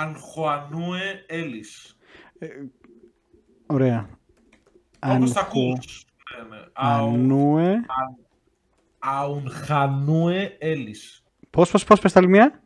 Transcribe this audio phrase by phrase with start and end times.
[0.00, 1.96] Ανχοανούε Έλλης.
[2.38, 2.46] Ε,
[3.66, 4.08] ωραία.
[5.06, 6.04] Όπως τα ακούς.
[6.36, 6.62] Ναι, ναι.
[6.72, 7.74] Ανούε.
[8.98, 11.24] Αουνχανούε Έλλης.
[11.50, 12.62] Πώς, πώς, πώς, πες τα άλλη μία.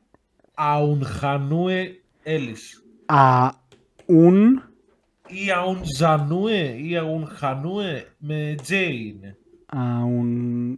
[0.54, 2.84] Αουνχανούε Έλλης.
[3.06, 4.62] Αουν.
[5.26, 9.36] Ή Αουνζανούε ή Αουνχανούε με J είναι.
[9.66, 10.74] Αουνχανούε.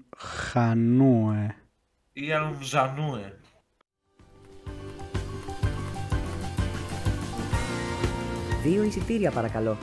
[2.12, 3.38] Ή Αουνζανούε.
[8.64, 9.76] Δύο εισιτήρια παρακαλώ.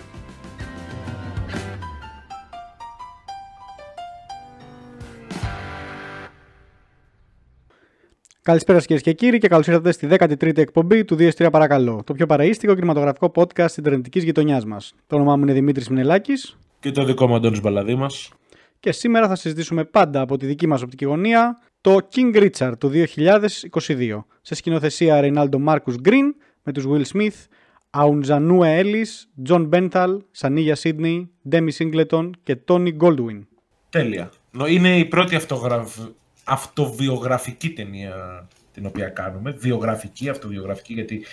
[8.42, 12.14] Καλησπέρα σας κυρίες και κύριοι και καλώς ήρθατε στη 13η εκπομπή του 2-3 Παρακαλώ, το
[12.14, 14.94] πιο παραίστικο κινηματογραφικό podcast Ιντερνετική γειτονιάς μας.
[15.08, 16.58] Το όνομά μου είναι Δημήτρης Μινελάκης.
[16.80, 18.32] Και το δικό μου Αντώνης Μπαλαδήμας.
[18.80, 22.90] Και σήμερα θα συζητήσουμε πάντα από τη δική μας οπτική γωνία το King Richard του
[22.90, 24.26] 2022.
[24.42, 27.46] Σε σκηνοθεσία Ρεϊνάλντο Μάρκους Γκριν με τους Will Smith,
[27.92, 29.08] Αουντζανούε Έλλη,
[29.44, 33.48] Τζον Μπέρνταλ, Σανίγια Σίδνεϊ, Ντέμι Σίγκλετον και Τόνι Γκόλντουιν.
[33.90, 34.30] Τέλεια.
[34.68, 35.98] Είναι η πρώτη αυτογραφ...
[36.44, 39.52] αυτοβιογραφική ταινία την οποία κάνουμε.
[39.52, 41.26] Βιογραφική, αυτοβιογραφική, γιατί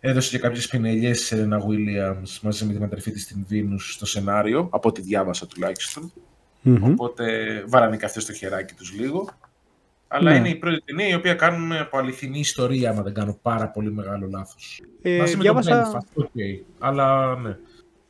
[0.00, 4.68] έδωσε και κάποιες πινελιές Σερένα Williams μαζί με την αδερφή της την Βίνους στο σενάριο,
[4.70, 6.12] από ό,τι διάβασα τουλάχιστον.
[6.64, 6.90] Mm-hmm.
[6.90, 7.24] Οπότε
[7.66, 9.28] βάλανε και αυτές στο χεράκι τους λίγο.
[10.16, 10.36] Αλλά Ναι.
[10.38, 13.92] είναι η πρώτη ταινία η οποία κάνουμε από αληθινή ιστορία, άμα δεν κάνω πάρα πολύ
[13.92, 14.80] μεγάλο λάθος.
[15.02, 16.30] Ε, Μαζί διάβασα- με τον Belfast, ok.
[16.78, 17.56] Αλλά ναι,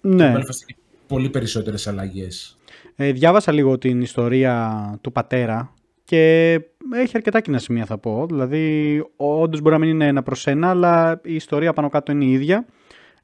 [0.01, 2.59] Ναι, το Belfast έχει πολύ περισσότερες αλλαγές.
[2.97, 6.53] ε, διάβασα λίγο την ιστορία του πατέρα και
[6.95, 8.27] έχει αρκετά κοινά σημεία θα πω.
[8.29, 12.25] Δηλαδή, όντως μπορεί να μην είναι ένα προς ένα, αλλά η ιστορία πάνω κάτω είναι
[12.25, 12.67] η ίδια.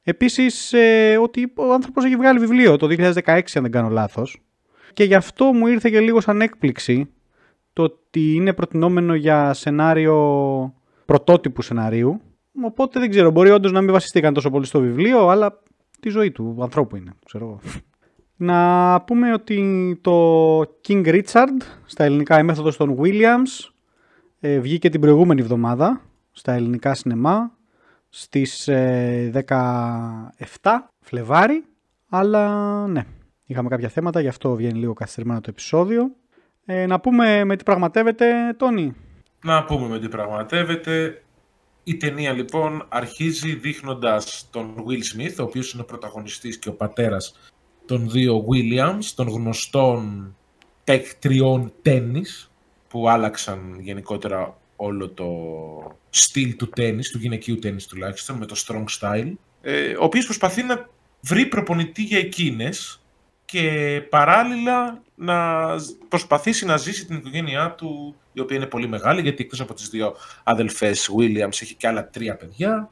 [0.03, 4.41] Επίσης, ε, ότι ο άνθρωπος έχει βγάλει βιβλίο το 2016, αν δεν κάνω λάθος.
[4.93, 7.09] Και γι' αυτό μου ήρθε και λίγο σαν έκπληξη
[7.73, 10.73] το ότι είναι προτινόμενο για σενάριο
[11.05, 12.21] πρωτότυπου σεναρίου.
[12.63, 15.59] Οπότε δεν ξέρω, μπορεί όντως να μην βασιστήκαν τόσο πολύ στο βιβλίο, αλλά
[15.99, 17.59] τη ζωή του ανθρώπου είναι, ξέρω εγώ.
[18.35, 23.69] Να πούμε ότι το King Richard, στα ελληνικά η μέθοδος των Williams,
[24.39, 26.01] ε, βγήκε την προηγούμενη εβδομάδα
[26.31, 27.51] στα ελληνικά σινεμά
[28.09, 29.45] στις ε,
[30.61, 31.63] 17 Φλεβάρι,
[32.09, 33.05] αλλά ναι,
[33.45, 36.15] είχαμε κάποια θέματα, γι' αυτό βγαίνει λίγο καθυστερημένο το επεισόδιο.
[36.73, 38.95] Ε, να πούμε με τι πραγματεύεται, Τόνι.
[39.43, 41.23] Να πούμε με τι πραγματεύεται.
[41.83, 46.73] Η ταινία λοιπόν αρχίζει δείχνοντας τον Will Smith, ο οποίος είναι ο πρωταγωνιστής και ο
[46.73, 47.35] πατέρας
[47.85, 50.35] των δύο Williams, των γνωστών
[50.83, 52.51] παίκτριών τέννις,
[52.87, 55.27] που άλλαξαν γενικότερα όλο το
[56.09, 60.63] στυλ του τέννις, του γυναικείου τέννις τουλάχιστον, με το strong style, ε, ο οποίος προσπαθεί
[60.63, 60.89] να
[61.21, 63.00] βρει προπονητή για εκείνες
[63.51, 65.67] και παράλληλα να
[66.07, 69.89] προσπαθήσει να ζήσει την οικογένειά του, η οποία είναι πολύ μεγάλη, γιατί εκτός από τις
[69.89, 72.89] δύο αδελφές Williams έχει και άλλα τρία παιδιά.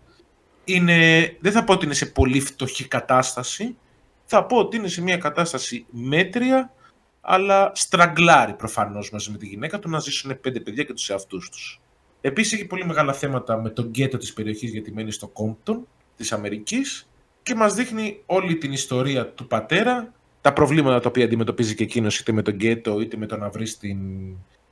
[0.64, 3.78] Είναι, δεν θα πω ότι είναι σε πολύ φτωχή κατάσταση,
[4.26, 6.74] θα πω ότι είναι σε μια κατάσταση μέτρια,
[7.22, 11.50] αλλά στραγκλάρει προφανώς μαζί με τη γυναίκα του να ζήσουν πέντε παιδιά και τους εαυτούς
[11.50, 11.82] τους.
[12.22, 16.32] Επίσης έχει πολύ μεγάλα θέματα με τον γκέτο της περιοχής γιατί μένει στο Κόμπτον της
[16.32, 17.10] Αμερικής
[17.44, 22.20] και μας δείχνει όλη την ιστορία του πατέρα, τα προβλήματα τα οποία αντιμετωπίζει και εκείνος
[22.20, 24.00] είτε με τον γκέτο είτε με το να βρει στην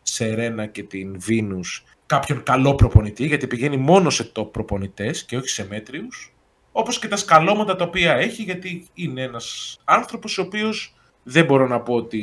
[0.02, 5.50] Σερένα και την Βίνους κάποιον καλό προπονητή γιατί πηγαίνει μόνο σε top προπονητές και όχι
[5.50, 6.34] σε μέτριους
[6.72, 11.68] όπως και τα σκαλώματα τα οποία έχει γιατί είναι ένας άνθρωπος ο οποίος δεν μπορώ
[11.68, 12.22] να πω ότι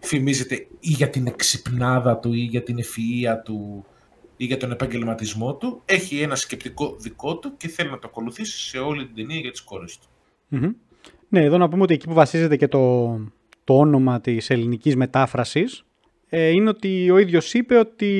[0.00, 3.86] φημίζεται ή για την εξυπνάδα του ή για την ευφυΐα του
[4.36, 5.82] ή για τον επαγγελματισμό του.
[5.84, 9.50] Έχει ένα σκεπτικό δικό του και θέλει να το ακολουθήσει σε όλη την ταινία για
[9.50, 10.06] τις κόρες του.
[10.48, 10.70] Μμμ.
[11.34, 13.14] Ναι, εδώ να πούμε ότι εκεί που βασίζεται και το,
[13.64, 15.84] το όνομα της ελληνικής μετάφρασης
[16.28, 18.12] ε, είναι ότι ο ίδιος είπε ότι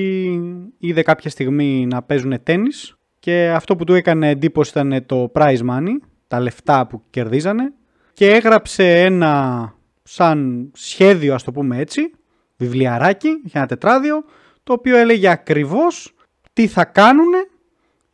[0.79, 5.59] είδε κάποια στιγμή να παίζουν τένις και αυτό που του έκανε εντύπωση ήταν το prize
[5.71, 5.97] money,
[6.29, 7.73] τα λεφτά που κερδίζανε
[8.13, 12.11] και έγραψε ένα σαν σχέδιο ας το πούμε έτσι,
[12.57, 14.25] βιβλιαράκι, είχε ένα τετράδιο,
[14.63, 16.15] το οποίο έλεγε ακριβώς
[16.53, 17.33] τι θα κάνουν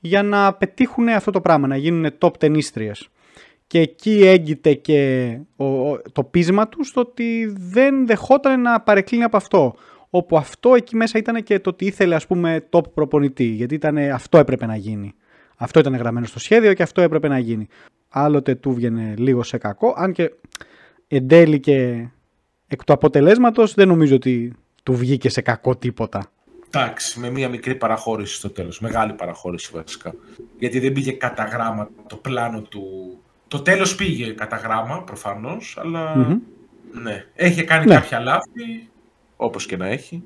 [0.01, 3.09] για να πετύχουν αυτό το πράγμα, να γίνουν top ταινίστριες.
[3.71, 9.25] Και εκεί έγκυται και ο, ο- το πείσμα τους στο ότι δεν δεχόταν να παρεκκλίνει
[9.25, 9.75] από αυτό.
[10.11, 13.45] Όπου αυτό εκεί μέσα ήταν και το ότι ήθελε ας πούμε top προπονητή.
[13.45, 15.13] Γιατί ήταν, αυτό έπρεπε να γίνει.
[15.57, 17.67] Αυτό ήταν γραμμένο στο σχέδιο και αυτό έπρεπε να γίνει.
[18.09, 19.95] Άλλοτε του βγαινε λίγο σε κακό.
[19.97, 20.31] Αν και
[21.09, 22.07] εν τέλει και
[22.67, 24.53] εκ του αποτελέσματος δεν νομίζω ότι
[24.83, 26.31] του βγήκε σε κακό τίποτα.
[26.71, 28.81] Εντάξει, με μία μικρή παραχώρηση στο τέλος.
[28.81, 30.15] Μεγάλη παραχώρηση βασικά.
[30.59, 32.83] Γιατί δεν πήγε κατά γράμμα το πλάνο του.
[33.51, 36.39] Το τέλος πήγε κατά γράμμα προφανώς, αλλά Μμμ.
[37.03, 37.25] ναι.
[37.35, 37.95] Έχει κάνει Ναι.
[37.95, 38.89] κάποια λάθη,
[39.37, 40.23] όπως και να έχει.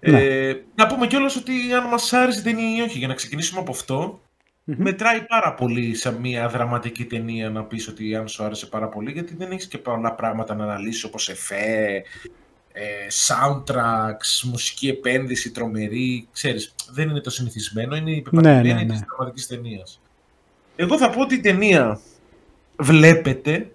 [0.00, 0.20] Ναι.
[0.22, 3.60] Ε, να πούμε κιόλας ότι αν μας άρεσε η ταινία ή όχι, για να ξεκινήσουμε
[3.60, 4.20] από αυτό.
[4.64, 9.10] Μετράει πάρα πολύ σε μια δραματική ταινία να πεις ότι αν σου άρεσε πάρα πολύ,
[9.12, 12.02] γιατί δεν έχεις και πολλά πράγματα να αναλύσεις όπως εφέ,
[12.72, 12.82] ε,
[13.26, 18.92] soundtracks, μουσική επένδυση, τρομερή, ξέρεις, δεν είναι το συνηθισμένο, είναι η πεπατημένη ναι, ναι, ναι.
[18.92, 20.00] της δραματικής ταινίας.
[20.76, 22.00] Εγώ θα πω ότι η ταινία
[22.78, 23.70] βλεπετε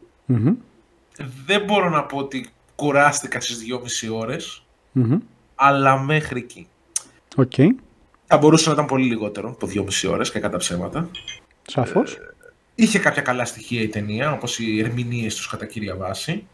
[1.46, 4.66] δεν μπορώ να πω ότι κουράστηκα στις δυόμιση ώρες,
[5.56, 6.68] αλλά μέχρι εκεί.
[7.36, 7.68] Okay.
[8.26, 11.10] Θα μπορούσε να ήταν πολύ λιγότερο από δυόμιση ώρες και κατά ψέματα.
[11.68, 12.14] Σαφώς.
[12.14, 12.36] Ε,
[12.76, 16.48] είχε κάποια καλά στοιχεία η ταινία, όπως οι ερμηνείες τους κατά κύρια βάση.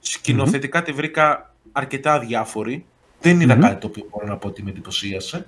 [0.00, 2.86] Σκηνοθετικά τη βρήκα αρκετά αδιάφορη.
[3.20, 5.46] Δεν είδα κάτι το οποίο μπορώ να πω ότι με εντυπωσίασε.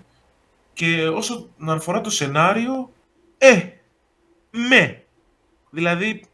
[0.72, 2.92] Και όσο να αφορά το σενάριο,
[3.38, 3.62] ε,
[4.50, 5.02] με.
[5.70, 6.24] Δηλαδή,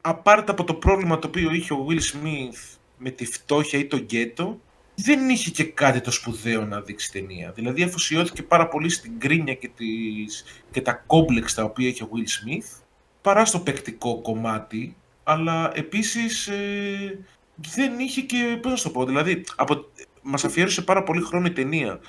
[0.00, 3.96] απάρτα από το πρόβλημα το οποίο είχε ο Will Smith με τη φτώχεια ή το
[3.96, 4.60] γκέτο,
[4.94, 7.52] δεν είχε και κάτι το σπουδαίο να δείξει ταινία.
[7.52, 12.08] Δηλαδή αφοσιώθηκε πάρα πολύ στην κρίνια και, τις, και τα κόμπλεξ τα οποία είχε ο
[12.12, 12.82] Will Smith,
[13.22, 17.18] παρά στο παικτικό κομμάτι, αλλά επίσης ε,
[17.54, 19.84] δεν είχε και, πώς να το πω, δηλαδή από,
[20.22, 22.00] μας αφιέρωσε πάρα πολύ χρόνο η ταινία.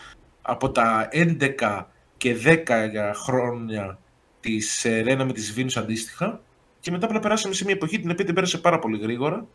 [0.42, 1.86] Από τα 11
[2.18, 4.00] και 10 χρόνια
[4.40, 6.42] της Ρένα με τις Βίνους αντίστοιχα,
[6.80, 9.48] και μετά απλά περάσαμε σε μια εποχή την οποία την πέρασε πάρα πολύ γρήγορα,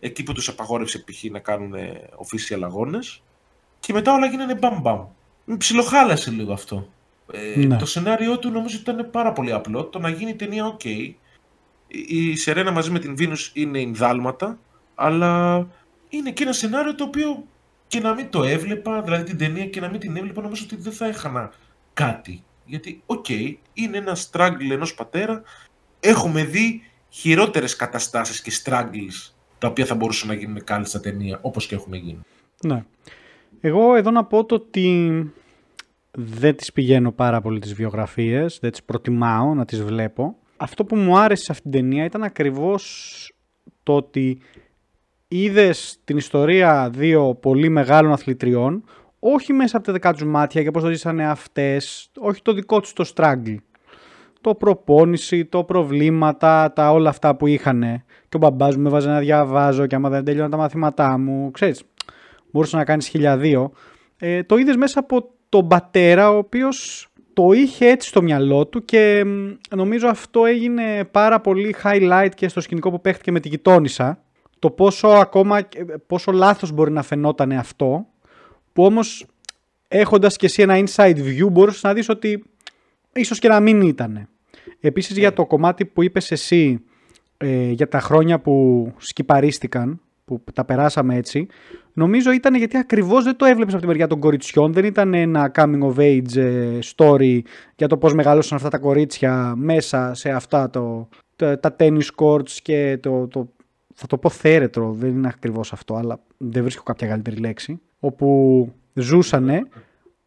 [0.00, 1.24] εκεί που τους απαγόρευσε π.χ.
[1.30, 1.74] να κάνουν
[2.16, 3.22] official αγώνες,
[3.80, 5.06] και μετά όλα γίνανε μπαμ μπαμ.
[5.58, 6.88] Ψιλοχάλασε λίγο αυτό.
[7.32, 7.76] Ε, ναι.
[7.76, 9.84] Το σενάριό του νομίζω ήταν πάρα πολύ απλό.
[9.84, 11.14] Το να γίνει ταινία, ok.
[11.88, 14.58] Η Σερένα μαζί με την Βίνους είναι ενδάλματα,
[14.94, 15.66] αλλά
[16.08, 17.44] είναι και ένα σενάριο το οποίο
[17.86, 20.76] και να μην το έβλεπα, δηλαδή την ταινία και να μην την έβλεπα, νομίζω ότι
[20.76, 21.52] δεν θα έχανα
[21.94, 22.44] κάτι.
[22.64, 23.28] Γιατί, οκ,
[23.72, 25.42] είναι ένα struggle ενός πατέρα
[26.02, 31.66] έχουμε δει χειρότερες καταστάσεις και struggles τα οποία θα μπορούσαν να γίνουν κάλλιστα ταινία, όπως
[31.66, 32.20] και έχουν γίνει.
[32.62, 32.84] Ναι.
[33.60, 35.32] Εγώ εδώ να πω το ότι
[36.10, 40.36] δεν τις πηγαίνω πάρα πολύ τις βιογραφίες, δεν τις προτιμάω να τις βλέπω.
[40.56, 43.32] Αυτό που μου άρεσε σε αυτήν την ταινία ήταν ακριβώς
[43.82, 44.38] το ότι
[45.28, 48.84] είδες την ιστορία δύο πολύ μεγάλων αθλητριών,
[49.18, 52.80] όχι μέσα από τα δικά τους μάτια και πώς το ζήσανε αυτές, όχι το δικό
[52.80, 53.56] τους το struggle
[54.42, 57.80] το προπόνηση, το προβλήματα, τα όλα αυτά που είχαν.
[58.28, 61.50] Και ο μπαμπάς μου με βάζει να διαβάζω και άμα δεν τέλειωνα τα μαθήματά μου,
[61.50, 61.82] ξέρεις,
[62.50, 63.72] μπορούσε να κάνεις χιλιαδίο.
[64.18, 68.84] Ε, το είδες μέσα από τον πατέρα, ο οποίος το είχε έτσι στο μυαλό του
[68.84, 69.24] και
[69.76, 74.22] νομίζω αυτό έγινε πάρα πολύ highlight και στο σκηνικό που παίχτηκε με τη γειτόνισσα.
[74.58, 75.68] Το πόσο ακόμα,
[76.06, 78.06] πόσο λάθος μπορεί να φαινόταν αυτό,
[78.72, 79.26] που όμως
[79.88, 82.44] έχοντας και εσύ ένα inside view μπορούσες να δεις ότι
[83.12, 84.28] ίσως και να μην ήταν.
[84.80, 85.34] Επίσης για ναι.
[85.34, 86.82] το κομμάτι που είπες εσύ
[87.36, 91.46] ε, για τα χρόνια που σκυπαρίστηκαν, που τα περάσαμε έτσι,
[91.92, 95.52] νομίζω ήταν γιατί ακριβώς δεν το έβλεπες από τη μεριά των κοριτσιών, δεν ήταν ένα
[95.54, 97.40] coming of age ε, story
[97.76, 102.50] για το πώς μεγαλώσαν αυτά τα κορίτσια μέσα σε αυτά το, τα, τα tennis courts
[102.62, 103.48] και το, το,
[103.94, 108.68] θα το πω θέρετρο, δεν είναι ακριβώς αυτό, αλλά δεν βρίσκω κάποια καλύτερη λέξη, όπου
[108.94, 109.66] ζούσανε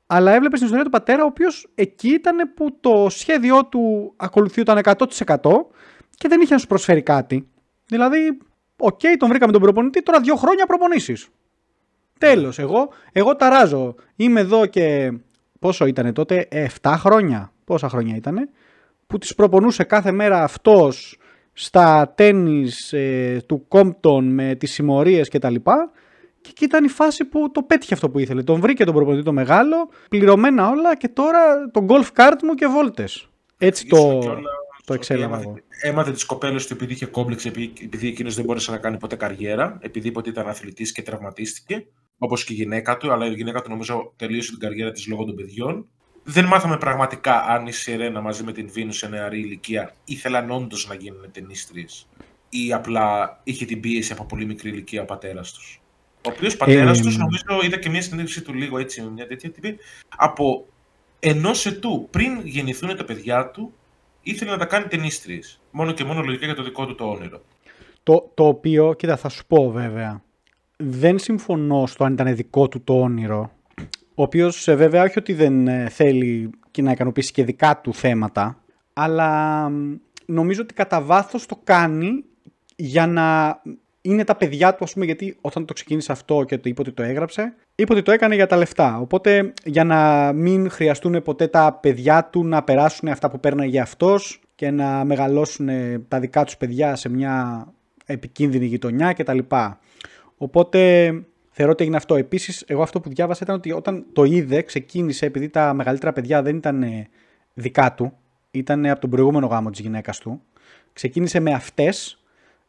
[0.08, 4.80] αλλά έβλεπες την ιστορία του πατέρα, ο οποίος εκεί ήταν που το σχέδιό του ακολουθιόταν
[4.84, 4.96] 100%
[6.18, 7.48] και δεν είχε να σου προσφέρει κάτι.
[7.86, 8.38] Δηλαδή,
[8.78, 11.28] ok, okay, τον βρήκαμε τον προπονητή, τώρα δύο χρόνια προπονήσεις.
[12.20, 12.60] Τέλος.
[12.60, 13.96] Εγώ, εγώ αράζω.
[14.16, 15.12] Είμαι εδώ και.
[15.60, 16.48] Πόσο ήταν τότε,
[16.82, 17.52] 7 χρόνια.
[17.66, 18.50] Πόσα χρόνια ήταν,
[19.08, 21.18] που τις προπονούσε κάθε μέρα αυτός
[21.54, 25.56] στα τέννις ε, του Κόμπτον με τις συμμορίες κτλ.
[26.46, 28.44] Και εκεί ήταν η φάση που το πέτυχε αυτό που ήθελε.
[28.44, 32.68] Τον βρήκε τον προπονητή το μεγάλο, πληρωμένα όλα και τώρα το golf cart μου και
[32.68, 33.30] βόλτες.
[33.58, 34.20] Έτσι το,
[34.86, 35.56] το εξέλαβα εγώ.
[35.82, 39.78] Έμαθε τις κοπέλες του επειδή είχε κόμπλεξ, επειδή εκείνος δεν μπόρεσε να κάνει ποτέ καριέρα,
[39.82, 41.88] επειδή ποτέ ήταν αθλητής και τραυματίστηκε,
[42.18, 45.24] όπως και η γυναίκα του, αλλά η γυναίκα του νομίζω τελείωσε την καριέρα της λόγω
[45.24, 45.88] των παιδιών.
[46.24, 50.88] Δεν μάθαμε πραγματικά αν η Σιρένα μαζί με την Βίνους σε νεαρή ηλικία ήθελαν όντως
[50.88, 52.08] να γίνουν ταινίστριες
[52.50, 55.82] ή απλά είχε την πίεση από πολύ μικρή ηλικία ο πατέρας τους.
[56.26, 59.52] Ο οποίος πατέρας ε, τους, νομίζω, είδα και μια συνέντευξη του λίγο έτσι, μια τέτοια
[59.52, 59.78] τύπη.
[60.18, 60.68] Από
[61.20, 63.74] ενό ετού πριν γεννηθούν τα παιδιά του,
[64.22, 65.60] ήθελε να τα κάνει ταινίστριες.
[65.72, 67.42] Μόνο και μόνο λογικά για το δικό του το όνειρο.
[68.04, 70.22] Το, το οποίο, κοίτα, θα σου πω βέβαια.
[70.78, 73.52] Δεν συμφωνώ στο αν ήταν δικό του το όνειρο.
[74.16, 77.94] Ο οποίος ε, βέβαια όχι ότι δεν ε, θέλει και να ικανοποιήσει και δικά του
[77.94, 78.64] θέματα,
[78.94, 79.70] αλλά
[80.26, 82.24] νομίζω ότι κατά βάθος το κάνει
[82.76, 83.62] για να
[84.06, 86.92] είναι τα παιδιά του, ας πούμε, γιατί όταν το ξεκίνησε αυτό και το είπε ότι
[86.92, 89.00] το έγραψε, είπε ότι το έκανε για τα λεφτά.
[89.00, 94.42] Οπότε για να μην χρειαστούν ποτέ τα παιδιά του να περάσουν αυτά που παίρναγε αυτός
[94.56, 95.70] και να μεγαλώσουν
[96.08, 97.68] τα δικά τους παιδιά σε μια
[98.06, 99.40] επικίνδυνη γειτονιά κτλ.
[100.38, 101.12] Οπότε
[101.50, 102.16] θεωρώ ότι έγινε αυτό.
[102.16, 106.42] Επίσης, εγώ αυτό που διάβασα ήταν ότι όταν το είδε, ξεκίνησε επειδή τα μεγαλύτερα παιδιά
[106.42, 106.86] δεν ήταν
[107.54, 108.14] δικά του,
[108.52, 110.42] ήταν από τον προηγούμενο γάμο της γυναίκας του.
[110.94, 112.20] Ξεκίνησε με αυτές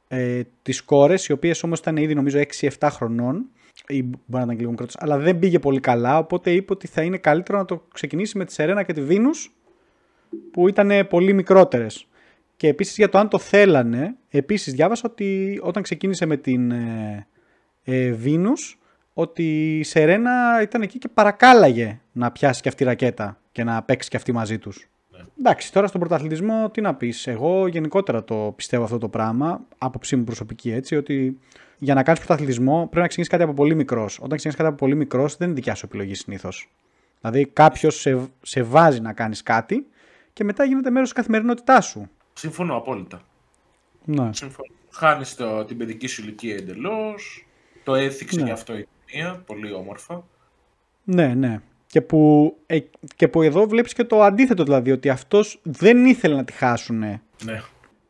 [0.08, 3.46] ε, τις κόρες, οι οποίες όμως ήταν ήδη νομίζω 6-7 χρονών
[3.88, 6.86] ή μπορεί να ήταν και λίγο μικρότερες, αλλά δεν πήγε πολύ καλά, οπότε είπε ότι
[6.86, 9.50] θα είναι καλύτερο να το ξεκινήσει με τη Σερένα και τη Βίνους,
[10.50, 12.06] που ήταν πολύ μικρότερες.
[12.56, 17.26] Και επίσης για το αν το θέλανε, επίσης διάβασα ότι όταν ξεκίνησε με την ε,
[17.84, 18.78] ε, Βίνους,
[19.12, 23.82] ότι η Σερένα ήταν εκεί και παρακάλαγε να πιάσει και αυτή η ρακέτα και να
[23.82, 24.88] παίξει και αυτή μαζί τους.
[25.16, 25.25] Ναι.
[25.38, 27.26] Εντάξει, τώρα στον πρωταθλητισμό τι να πεις.
[27.26, 31.38] Εγώ γενικότερα το πιστεύω αυτό το πράγμα, άποψή μου προσωπική έτσι, ότι
[31.78, 34.14] για να κάνεις πρωταθλητισμό πρέπει να ξεκινήσεις κάτι από πολύ μικρός.
[34.16, 36.70] Όταν ξεκινήσεις κάτι από πολύ μικρός δεν είναι δικιά σου επιλογή συνήθως.
[37.20, 39.87] Δηλαδή κάποιος σε, σε βάζει να κάνεις κάτι
[40.32, 42.11] και μετά γίνεται μέρος της καθημερινότητάς σου.
[42.32, 43.20] Συμφωνώ απόλυτα.
[44.04, 44.30] Ναι.
[44.32, 44.68] Συμφωνώ.
[44.90, 47.46] Χάνεις το, την παιδική σου ηλικία εντελώς.
[47.85, 48.44] Το έθιξε Ναι.
[48.44, 49.42] γι' αυτό η ταινία.
[49.46, 50.25] Πολύ όμορφα.
[51.04, 51.61] Ναι, ναι.
[51.97, 52.79] Και που, ε,
[53.17, 56.99] και που εδώ βλέπεις και το αντίθετο δηλαδή, ότι αυτός δεν ήθελε να τη χάσουν.
[56.99, 57.21] Ναι.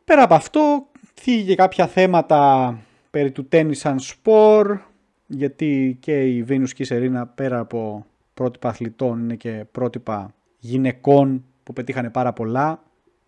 [0.05, 2.79] Πέρα από αυτό, θίγει κάποια θέματα
[3.11, 4.79] περί του τένις σαν σπορ,
[5.27, 11.45] γιατί και η Βίνους και η Σερίνα πέρα από πρότυπα αθλητών είναι και πρότυπα γυναικών
[11.63, 12.83] που πετύχανε πάρα πολλά,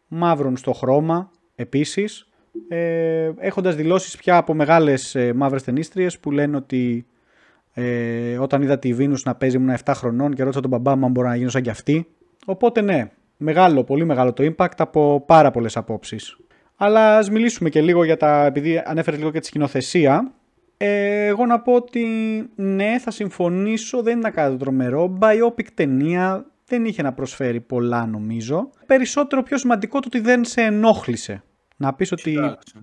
[0.09, 2.29] μαύρων στο χρώμα επίσης,
[2.69, 7.07] ε, έχοντας δηλώσεις πια από μεγάλες ε, μαύρες ταινίστριες που λένε ότι
[7.81, 11.05] ε, όταν είδα τη Βίνους να παίζει ήμουν 7 χρονών και ρώτησα τον μπαμπά μου
[11.05, 12.07] αν μπορώ να γίνω σαν κι αυτή.
[12.47, 16.37] Οπότε ναι, μεγάλο, πολύ μεγάλο το impact από πάρα πολλές απόψεις.
[16.77, 20.33] Αλλά ας μιλήσουμε και λίγο για τα, επειδή ανέφερες λίγο και τη σκηνοθεσία.
[20.77, 22.05] Ε, εγώ να πω ότι
[22.55, 25.19] ναι, θα συμφωνήσω, δεν ήταν κάτι τρομερό.
[25.21, 28.71] Biopic ταινία δεν είχε να προσφέρει πολλά νομίζω.
[28.87, 31.43] Περισσότερο πιο σημαντικό το ότι δεν σε ενόχλησε.
[31.77, 32.75] Να πεις ότι Εντάξει.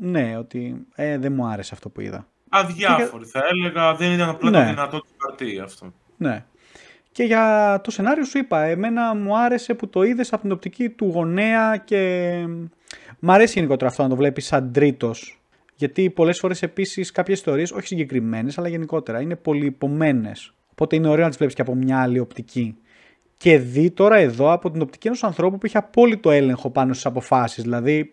[0.00, 2.26] ναι, ότι ε, δεν μου άρεσε αυτό που είδα.
[2.58, 3.94] Αδιάφορη θα έλεγα.
[3.94, 4.58] Δεν ήταν απλά Ναι.
[4.58, 5.92] το δυνατό του χαρτί αυτό.
[6.16, 6.44] Ναι.
[7.12, 10.88] Και για το σενάριο σου είπα, εμένα μου άρεσε που το είδες από την οπτική
[10.88, 12.32] του γονέα και
[13.18, 15.40] μ' αρέσει γενικότερα αυτό να το βλέπεις σαν τρίτος.
[15.74, 20.52] Γιατί πολλές φορές επίσης κάποιες ιστορίες, όχι συγκεκριμένες, αλλά γενικότερα, είναι πολυπομένες.
[20.70, 22.76] Οπότε είναι ωραίο να τις βλέπεις και από μια άλλη οπτική.
[23.36, 27.06] Και δει τώρα εδώ από την οπτική ενός ανθρώπου που είχε απόλυτο έλεγχο πάνω στις
[27.06, 27.62] αποφάσεις.
[27.62, 28.10] Δηλαδή,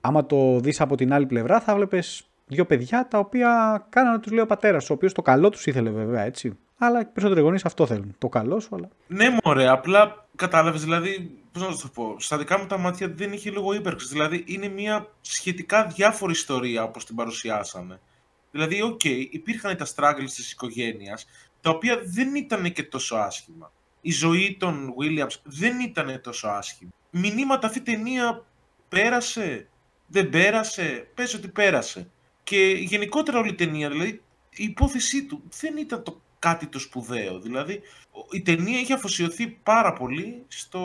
[0.00, 4.32] άμα το δεις από την άλλη πλευρά, θα βλέπεις δύο παιδιά τα οποία κάνανε τους
[4.32, 6.58] λέει ο πατέρας, ο οποίος το καλό τους ήθελε βέβαια, έτσι.
[6.78, 8.14] Αλλά οι περισσότεροι γονείς αυτό θέλουν.
[8.18, 8.88] Το καλό σου, αλλά.
[9.06, 13.08] Ναι, μωρέ, απλά κατάλαβες, δηλαδή, πώς να σου το πω, στα δικά μου τα μάτια
[13.08, 14.10] δεν είχε λόγο ύπαρξης.
[14.10, 18.00] Δηλαδή, είναι μια σχετικά διάφορη ιστορία όπως την παρουσιάσαμε.
[18.50, 21.26] Δηλαδή, οκ, υπήρχαν τα struggles της οικογένειας,
[21.60, 23.72] τα οποία δεν ήταν και τόσο άσχημα.
[24.00, 26.90] Η ζωή των Williams δεν ήταν τόσο άσχημη.
[27.10, 28.44] Μηνύματα αυτή η ταινία
[28.88, 29.68] πέρασε,
[30.06, 32.10] δεν πέρασε, πες ότι πέρασε.
[32.44, 37.40] Και γενικότερα όλη η ταινία, δηλαδή η υπόθεσή του δεν ήταν το κάτι το σπουδαίο.
[37.40, 37.80] Δηλαδή
[38.30, 40.80] η ταινία είχε αφοσιωθεί πάρα πολύ στο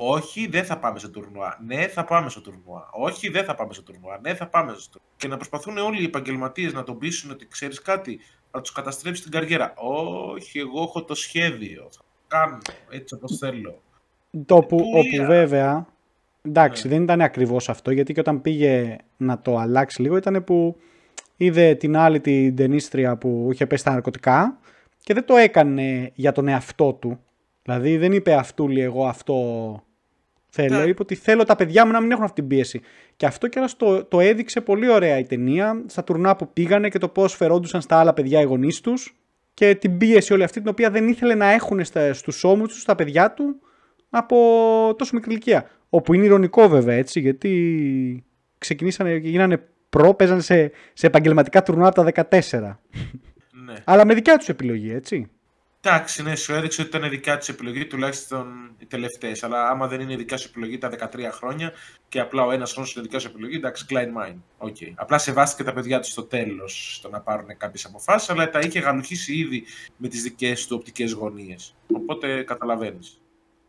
[0.00, 1.58] όχι, δεν θα πάμε σε τουρνουά.
[1.66, 2.88] Ναι, θα πάμε στο τουρνουά.
[2.92, 4.18] Όχι, δεν θα πάμε στο τουρνουά.
[4.22, 5.08] Ναι, θα πάμε στο τουρνουά.
[5.16, 9.22] Και να προσπαθούν όλοι οι επαγγελματίες να τον πείσουν ότι ξέρεις κάτι, θα τους καταστρέψει
[9.22, 9.74] την καριέρα.
[9.76, 11.88] Όχι, εγώ έχω το σχέδιο.
[11.90, 12.58] Θα το κάνω
[12.90, 13.82] έτσι όπως θέλω.
[14.46, 15.26] Το που, Που όπου είδα.
[15.26, 15.86] βέβαια.
[16.48, 16.94] Εντάξει, Ναι.
[16.94, 20.76] δεν ήταν ακριβώς αυτό, γιατί και όταν πήγε να το αλλάξει λίγο ήταν που
[21.36, 24.58] είδε την άλλη την ταινίστρια που είχε πέσει στα ναρκωτικά
[25.00, 27.20] και δεν το έκανε για τον εαυτό του.
[27.62, 29.36] Δηλαδή δεν είπε αυτούλη εγώ αυτό
[30.48, 30.84] θέλω, Ναι.
[30.84, 32.80] είπε ότι θέλω τα παιδιά μου να μην έχουν αυτή την πίεση.
[33.16, 36.98] Και αυτό κιόλας το, το έδειξε πολύ ωραία η ταινία, στα τουρνά που πήγανε και
[36.98, 39.16] το πώς φερόντουσαν στα άλλα παιδιά οι γονείς τους
[39.54, 42.80] και την πίεση όλη αυτή την οποία δεν ήθελε να έχουν στα, στους ώμους τους,
[42.80, 43.60] στα παιδιά του,
[44.10, 44.36] από
[44.98, 45.70] τόσο μικρή ηλικία.
[45.88, 48.24] Όπου είναι ηρωνικό βέβαια έτσι, γιατί
[48.58, 52.76] ξεκινήσανε και γίνανε προ, παίζανε σε, σε επαγγελματικά τουρνουά από τα 14.
[53.64, 53.74] Ναι.
[53.84, 55.30] Αλλά με δικιά τους επιλογή, έτσι.
[55.80, 59.42] Εντάξει, ναι, σου έδειξε ότι ήταν δικιά τη επιλογή, τουλάχιστον οι τελευταίες.
[59.42, 60.96] Αλλά άμα δεν είναι δικιά σου επιλογή τα 13
[61.30, 61.72] χρόνια
[62.08, 64.68] και απλά ο ένας χρόνος είναι δικιά σου επιλογή, εντάξει, Klein Mine.
[64.68, 64.92] Okay.
[64.94, 68.78] Απλά σεβάστηκε τα παιδιά του στο τέλος στο να πάρουν κάποιες αποφάσεις, αλλά τα είχε
[68.78, 69.64] γαλουχίσει ήδη
[69.96, 71.74] με τις δικές του οπτικές γωνίες.
[71.92, 73.20] Οπότε καταλαβαίνεις.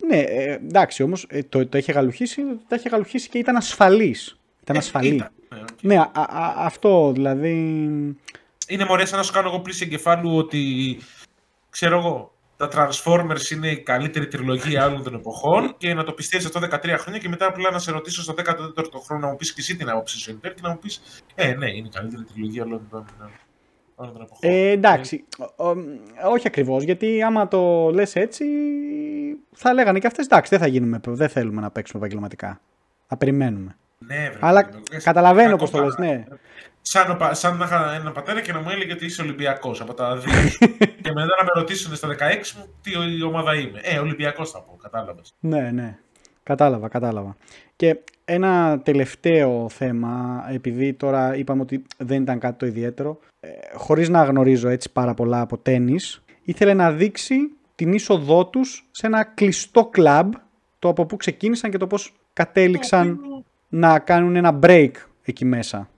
[0.08, 4.40] Ναι, ε, εντάξει όμως ε, το, το είχε γαλουχίσει, το είχε γαλουχίσει και ήταν ασφαλής.
[4.62, 5.16] Ήταν ασφαλή.
[5.16, 5.68] Ήταν, ναι, οκ.
[5.82, 7.54] Ναι, α, α, αυτό δηλαδή.
[8.68, 10.98] Είναι μωρέ σαν να σου κάνω εγώ πλύση εγκεφάλου ότι
[11.70, 12.34] ξέρω εγώ.
[12.58, 16.96] Τα Transformers είναι η καλύτερη τριλογία όλων των εποχών και να το πιστεύεις αυτό 13
[16.98, 19.76] χρόνια και μετά απλά να σε ρωτήσω στο 14ο χρόνο να μου πεις και εσύ
[19.76, 21.02] την άποψή σου εν τέλει και να μου πεις
[21.36, 23.49] Ε, ναι, είναι η καλύτερη τριλογία όλων των, όλων των εποχών.
[24.40, 25.24] Ε, εντάξει,
[25.56, 28.46] ο- ο- όχι ακριβώς, γιατί άμα το λες έτσι
[29.56, 32.62] θα λέγανε και αυτές εντάξει δεν θα γίνουμε, δεν θέλουμε να παίξουμε επαγγελματικά.
[33.08, 33.76] Θα περιμένουμε.
[33.98, 34.84] Ναι, βρε, Αλλά παιδί μου.
[35.04, 36.14] καταλαβαίνω Κακό πώς το λες, πράγμα.
[36.16, 36.24] ναι.
[36.82, 39.82] Σαν, ο πα- σαν να είχα έναν πατέρα και να μου έλεγε ότι είσαι Ολυμπιακός
[39.82, 40.32] από τα δύο.
[40.50, 40.58] σου.
[41.04, 43.80] και μετά να με ρωτήσουν στα 16 μου τι ο- η ομάδα είμαι.
[43.84, 45.34] Ε, Ολυμπιακός θα πω, κατάλαβες.
[45.40, 45.98] Ναι, ναι.
[46.44, 47.36] Κατάλαβα, κατάλαβα.
[47.80, 54.10] Και ένα τελευταίο θέμα, επειδή τώρα είπαμε ότι δεν ήταν κάτι το ιδιαίτερο, ε, χωρίς
[54.10, 57.36] να γνωρίζω έτσι πάρα πολλά από τέννις, ήθελε να δείξει
[57.76, 60.34] την είσοδό τους σε ένα κλειστό κλαμπ,
[60.80, 63.20] το από πού ξεκίνησαν και το πώς κατέληξαν
[63.70, 64.92] να κάνουν ένα break
[65.24, 65.90] εκεί μέσα.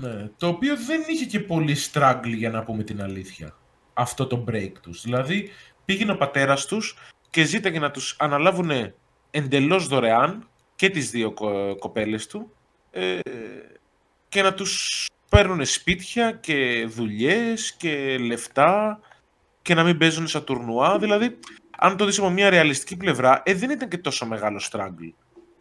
[0.00, 3.54] Ναι, το οποίο δεν είχε και πολύ struggle για να πούμε την αλήθεια.
[3.94, 5.02] Αυτό το break τους.
[5.02, 5.48] Δηλαδή
[5.84, 6.98] πήγαινε ο πατέρας τους
[7.30, 8.70] και ζήταγε να τους αναλάβουν
[9.30, 10.48] εντελώς δωρεάν
[10.84, 12.52] και τις δύο κο- κοπέλες του
[12.90, 13.18] ε,
[14.28, 19.00] και να τους παίρνουν σπίτια και δουλειές και λεφτά
[19.62, 20.98] και να μην παίζουν στα τουρνουά.
[20.98, 21.38] Δηλαδή,
[21.78, 25.12] αν το δεις από μια ρεαλιστική πλευρά, ε, δεν ήταν και τόσο μεγάλο struggle.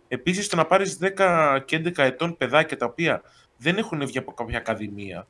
[0.07, 3.21] Επίσης, το να πάρεις 10 και 11 ετών παιδάκια τα οποία
[3.57, 5.27] δεν έχουν βγει από κάποια ακαδημία,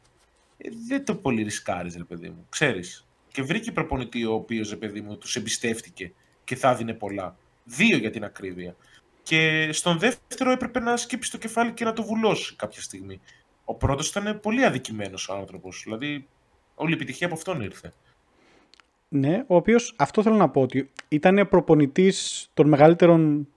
[0.57, 2.45] ε, δεν το πολύ ρισκάρεις, ρε παιδί μου.
[2.49, 3.07] Ξέρεις.
[3.31, 7.37] Και βρήκε προπονητή ο οποίος, ρε παιδί μου, τους εμπιστεύτηκε και θα δίνει πολλά.
[7.63, 8.75] Δύο για την ακρίβεια.
[9.23, 13.21] Και στον δεύτερο έπρεπε να σκύψει το κεφάλι και να το βουλώσει κάποια στιγμή.
[13.65, 15.81] Ο πρώτος ήταν πολύ αδικημένος ο άνθρωπος.
[15.83, 16.27] Δηλαδή,
[16.75, 17.93] όλη η επιτυχία από αυτόν ήρθε.
[19.07, 23.47] Ναι, ο οποίος, αυτό θέλω να πω, ότι ήταν προπονητής των μεγαλύτερων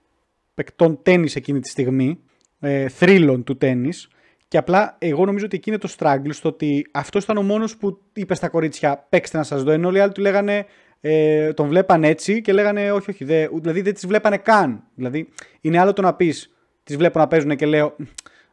[0.53, 2.19] παικτών τέννις εκείνη τη στιγμή,
[2.59, 4.07] ε, θρύλων του τέννις,
[4.47, 7.77] και απλά εγώ νομίζω ότι εκεί είναι το struggle στο ότι αυτός ήταν ο μόνος
[7.77, 10.65] που είπε στα κορίτσια παίξτε να σας δω, ενώ όλοι οι άλλοι του λέγανε
[11.01, 14.83] ε, τον βλέπαν έτσι και λέγανε όχι, όχι, δε, δηλαδή δεν τις βλέπανε καν.
[14.95, 15.29] Δηλαδή
[15.61, 16.51] είναι άλλο το να πεις
[16.83, 17.95] τις βλέπω να παίζουν και λέω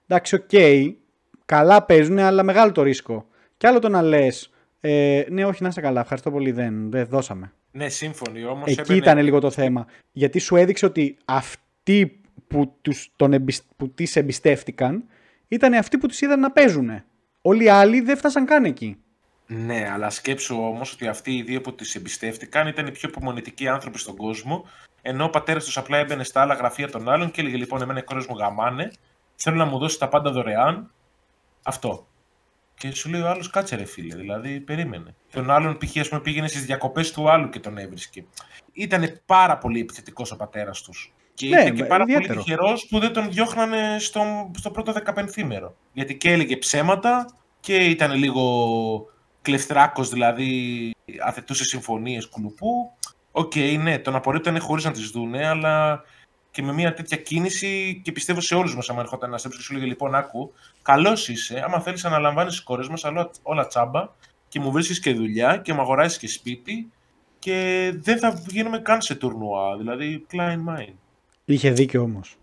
[0.07, 0.51] εντάξει, οκ,
[1.45, 3.27] καλά παίζουν, αλλά μεγάλο το ρίσκο.
[3.57, 7.07] Και άλλο το να λες ε, ναι, όχι, να είσαι καλά, ευχαριστώ πολύ, δεν, δεν
[7.07, 7.53] δώσαμε.
[7.73, 8.69] Ναι, σύμφωνοι όμως.
[8.71, 9.87] Εκεί έμπαινε- ήταν λίγο το θέμα.
[10.13, 15.05] Γιατί σου έδειξε ότι αυτοί που, τους, τον εμπισ- που τις εμπιστεύτηκαν
[15.49, 16.91] ήταν αυτοί που τις είδαν να παίζουν.
[17.43, 18.97] Όλοι οι άλλοι δεν φτάσαν καν εκεί.
[19.47, 23.69] Ναι, αλλά σκέψου όμως ότι αυτοί οι δύο που τις εμπιστεύτηκαν ήταν οι πιο υπομονητικοί
[23.69, 24.65] άνθρωποι στον κόσμο,
[25.03, 27.99] ενώ ο πατέρας τους απλά έμπαινε στα άλλα γραφεία των άλλων και έλεγε λοιπόν εμένα
[27.99, 28.91] οι κόρες μου γαμάνε,
[29.37, 30.91] θέλω να μου δώσει τα πάντα δωρεάν,
[31.63, 32.07] αυτό.
[32.79, 35.15] Και σου λέει ο άλλος κάτσε ρε φίλε, δηλαδή περίμενε.
[35.33, 35.97] Τον άλλον π.χ.
[36.01, 38.25] ας πούμε, πήγαινε στις διακοπές του άλλου και τον έβρισκε.
[38.73, 41.15] Ήταν πάρα πολύ επιθετικός ο πατέρας τους.
[41.35, 42.29] Και Ναι, ήταν και πάρα ιδιαίτερο.
[42.35, 45.77] πολύ τυχερός που δεν τον διώχνανε στο, στο πρώτο δεκαπενθήμερο.
[45.93, 47.27] Γιατί και έλεγε ψέματα
[47.61, 48.43] και ήταν λίγο
[49.45, 50.91] κλεφτράκος, δηλαδή
[51.25, 52.93] αθετούσε συμφωνίες κουλουπού.
[53.33, 53.53] Οκ,
[53.83, 56.03] ναι, τον απορρίπτανε χωρίς να τις δούνε, αλλά
[56.51, 59.73] και με μια τέτοια κίνηση και πιστεύω σε όλους μας άμα ερχόταν ένας και σου
[59.73, 60.53] λέγε λοιπόν άκου,
[60.83, 64.09] καλός είσαι, άμα θέλεις να αναλαμβάνεις τις κόρες μας, αλλά όλα τσάμπα
[64.49, 66.91] και μου βρίσκεις και δουλειά και μου αγοράσεις και σπίτι
[67.39, 70.95] και δεν θα γίνουμε καν σε τουρνουά, δηλαδή Klein Mind.
[71.45, 72.37] Είχε δίκιο όμως.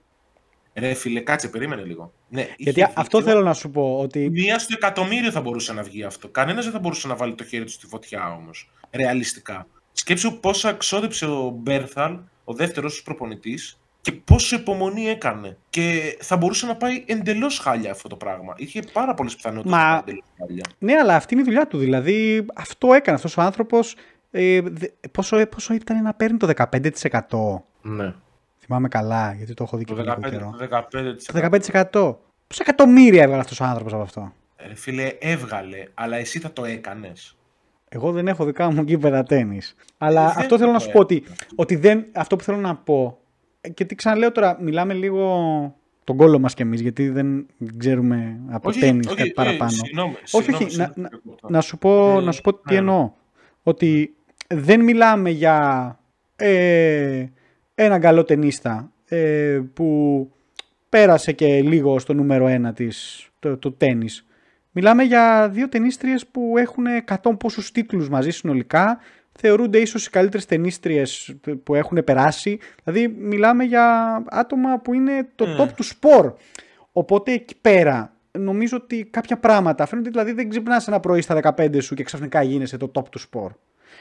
[0.82, 2.14] Ρε φίλε, κάτσε, περίμενε λίγο.
[2.30, 3.34] Ναι, είχε Γιατί αυτό δίκιο.
[3.34, 6.28] θέλω να σου πω ότι Μία στο εκατομμύριο θα μπορούσε να βγει αυτό.
[6.28, 8.72] Κανένας δεν θα μπορούσε να βάλει το χέρι του στη φωτιά όμως.
[8.92, 9.68] Ρεαλιστικά.
[9.92, 15.58] Σκέψου πόσα ξόδεψε ο Μπέρθαλ, ο δεύτερος του προπονητής, και πόσο υπομονή έκανε.
[15.70, 18.54] Και θα μπορούσε να πάει εντελώς χάλια αυτό το πράγμα.
[18.58, 20.64] Είχε πάρα πολλές πιθανότητες Μα- να πάει εντελώς χάλια.
[20.80, 21.78] Ναι, αλλά αυτή είναι η δουλειά του.
[21.78, 23.96] Δηλαδή, αυτό έκανε αυτός ο άνθρωπος.
[24.32, 27.64] Ε, δε- πόσο, πόσο ήταν να παίρνει το 15%.
[27.82, 28.14] Ναι.
[28.74, 30.60] Θυμάμαι καλά, γιατί το έχω δει και Το πριν λίγο 15%.
[30.60, 30.82] καιρό.
[30.82, 31.82] 15%.
[31.92, 32.16] Το 15%.
[32.48, 34.34] Πόσα εκατομμύρια έβγαλε αυτός ο άνθρωπος από αυτό.
[34.68, 37.36] Ρε φίλε, έβγαλε, αλλά εσύ θα το έκανες.
[37.90, 39.62] Εγώ δεν έχω δικά μου γήπεδα τέννη.
[39.98, 41.36] Αλλά Ε, δεν αυτό θέλω να το σου πω ότι, έκανα.
[41.56, 43.20] ότι δεν, αυτό που θέλω να πω.
[43.62, 45.26] ε, Και τι ξαναλέω τώρα, μιλάμε λίγο
[46.04, 47.46] τον κόλλο μας κι εμείς, γιατί δεν
[47.78, 49.72] ξέρουμε από τέννη κάτι ε, παραπάνω.
[49.72, 51.10] συγγνώμη, όχι, συγγνώμη, όχι, να, συγγνώμη.
[51.42, 52.76] να, να σου πω, Ε, να σου πω τι ναι.
[52.78, 53.12] εννοώ.
[53.64, 54.16] Ότι
[54.48, 55.96] δεν μιλάμε για
[56.36, 57.26] ε,
[57.84, 60.30] έναν καλό ταινίστα ε, που
[60.90, 64.26] πέρασε και λίγο στο νούμερο ένα της, το, το τένις.
[64.72, 66.86] Μιλάμε για δύο ταινίστριες που έχουν
[67.24, 69.00] 100 πόσους τίτλους μαζί συνολικά.
[69.32, 72.60] Θεωρούνται ίσως οι καλύτερες ταινίστριες που έχουν περάσει.
[72.84, 75.62] Δηλαδή μιλάμε για άτομα που είναι το Mm.
[75.62, 76.34] top του σπορ.
[76.92, 81.82] Οπότε εκεί πέρα νομίζω ότι κάποια πράγματα φαίνονται δηλαδή δεν ξυπνάς ένα πρωί στα 15
[81.82, 83.52] σου και ξαφνικά γίνεσαι το top του σπορ.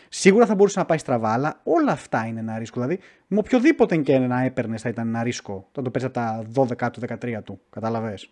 [0.09, 2.81] Σίγουρα θα μπορούσε να πάει στραβά, αλλά όλα αυτά είναι ένα ρίσκο.
[2.81, 5.69] Δηλαδή, με οποιοδήποτε και να έπαιρνε θα ήταν ένα ρίσκο.
[5.73, 7.61] Θα το παίζει από τα 12 του, 13 του.
[7.71, 8.31] Κατάλαβες;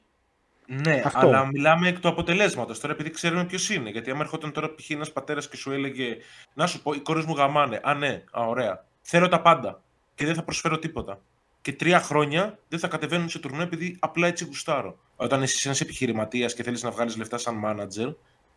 [0.67, 1.27] Ναι, Αυτό.
[1.27, 2.81] αλλά μιλάμε εκ του αποτελέσματος.
[2.81, 3.91] Τώρα, επειδή ξέρουμε ποιος είναι.
[3.91, 4.91] Γιατί άμα ερχόταν τώρα π.χ.
[4.91, 6.17] ένας πατέρας και σου έλεγε
[6.55, 7.81] Να σου πω, οι κόρες μου γαμάνε.
[7.83, 8.85] Α, ναι, α, ωραία.
[9.01, 9.83] Θέλω τα πάντα.
[10.15, 11.21] Και δεν θα προσφέρω τίποτα.
[11.61, 14.99] Και τρία χρόνια δεν θα κατεβαίνουν σε τουρνό επειδή απλά έτσι γουστάρω.
[15.17, 18.15] Όταν είσαι ένας επιχειρηματίας και θέλεις να βγάλεις λεφτά σαν manager,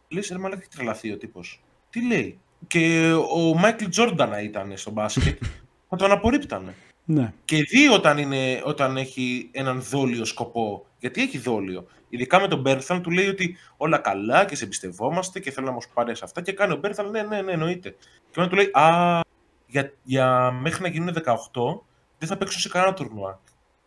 [0.08, 1.64] λες, ρε μαλάκα, έχει τρελαθεί ο τύπος.
[1.90, 5.44] Τι λέει; Και ο Μάικλ Τζόρντανα ήταν στο μπάσκετ.
[5.90, 6.76] θα τον απορρίπτανε.
[7.06, 7.34] Ναι.
[7.46, 10.86] Και δει όταν, είναι, όταν έχει έναν δόλιο σκοπό.
[11.00, 11.88] Γιατί έχει δόλιο.
[12.10, 15.72] Ειδικά με τον Μπέρθαν του λέει ότι όλα καλά και σε εμπιστευόμαστε και θέλω να
[15.72, 16.42] μα πάρει αυτά.
[16.42, 17.90] Και κάνει ο Μπέρθαν, ναι, ναι, ναι, εννοείται.
[18.32, 19.20] Και μετά του λέει, Α,
[19.68, 21.82] για, για μέχρι να γίνουν 18
[22.18, 23.40] δεν θα παίξουν σε κανένα τουρνουά.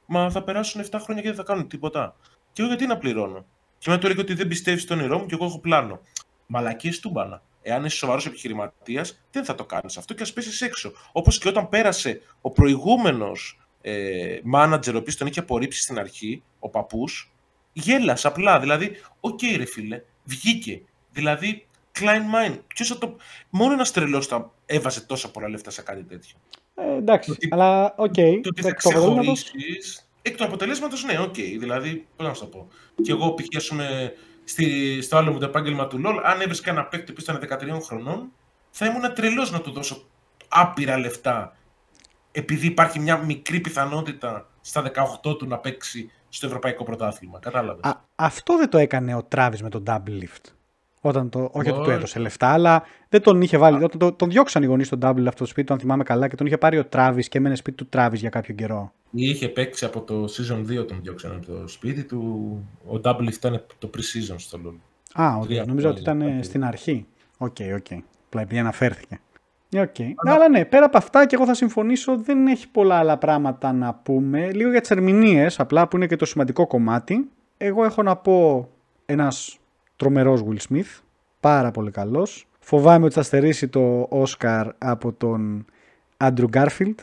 [0.07, 2.17] Μα θα περάσουν 7 χρόνια και δεν θα κάνουν τίποτα.
[2.53, 3.45] Και εγώ γιατί να πληρώνω;
[3.79, 6.01] Και μετά του έλεγε ότι δεν πιστεύεις στο όνειρό μου και εγώ έχω πλάνο.
[6.47, 7.43] Μαλακίες τούμπανα.
[7.66, 10.92] Εάν είσαι σοβαρός επιχειρηματίας, δεν θα το κάνεις αυτό και ας πέσεις έξω.
[11.12, 16.42] Όπως και όταν πέρασε ο προηγούμενος ε, manager, ο οποίος τον είχε απορρίψει στην αρχή,
[16.59, 17.33] ο παππούς,
[17.72, 18.61] γέλασε απλά.
[18.61, 18.90] Δηλαδή,
[19.21, 20.83] ok, okay, ρε φίλε, βγήκε.
[21.11, 21.66] Δηλαδή,
[21.99, 22.59] κλάιν μάιν.
[22.66, 23.16] Ποιος θα το...
[23.50, 26.37] Μόνο ένας τρελός θα έβαζε τόσα πολλά λεφτά σε κάτι τέτοιο.
[26.74, 28.12] Ε, εντάξει, το αλλά ok.
[28.16, 28.40] Okay.
[28.42, 30.09] Το ότι θα ξεχωρίσεις.
[30.22, 31.35] Εκ του αποτελέσματος, ναι, ok.
[31.35, 31.57] Okay.
[31.59, 32.68] Δηλαδή, πώς να σου το πω.
[33.03, 33.46] Και εγώ, π.χ.
[34.45, 37.79] Στη, στο άλλο μου το επάγγελμα του LoL, αν έβρισκα ένα παίκτη που ήταν 13
[37.83, 38.33] χρονών,
[38.71, 40.07] θα ήμουν τρελός να του δώσω
[40.49, 41.57] άπειρα λεφτά.
[42.33, 44.83] Επειδή υπάρχει μια μικρή πιθανότητα στα
[45.23, 47.39] 18 του να παίξει στο Ευρωπαϊκό Πρωτάθλημα.
[47.39, 50.53] Κατάλαβες; Αυτό δεν το έκανε ο Τράβη με τον Doublelift.
[51.07, 53.85] Όταν το, όχι ότι του έδωσε λεφτά, αλλά δεν τον είχε βάλει.
[53.85, 56.37] Όταν το, τον διώξαν οι γονείς τον Double από το σπίτι, αν θυμάμαι καλά, και
[56.37, 58.93] τον είχε πάρει ο Τράβη και έμενε σπίτι του Τράβη για κάποιο καιρό.
[59.11, 62.19] Είχε παίξει από το season 2 τον διώξαν από το σπίτι του.
[62.87, 64.75] Ο Double ήταν το pre-season στο LoL.
[65.23, 65.67] Α, okay.
[65.67, 67.07] νομίζω ότι ήταν στην αρχή.
[67.38, 67.87] Ok, okay, ok.
[67.90, 67.99] Okay.
[68.38, 69.21] Επειδή αναφέρθηκε.
[69.73, 70.12] Okay.
[70.17, 70.35] Αλλά...
[70.35, 73.95] αλλά ναι, πέρα από αυτά και εγώ θα συμφωνήσω, δεν έχει πολλά άλλα πράγματα να
[73.95, 74.51] πούμε.
[74.53, 77.29] Λίγο για τις ερμηνείες, απλά που είναι και το σημαντικό κομμάτι.
[77.57, 78.69] Εγώ έχω να πω
[79.07, 79.59] ένας
[79.97, 81.01] τρομερός Will Smith,
[81.41, 82.47] πάρα πολύ καλός.
[82.59, 85.65] Φοβάμαι ότι θα στερήσει το Oscar από τον
[86.17, 86.95] Andrew Garfield,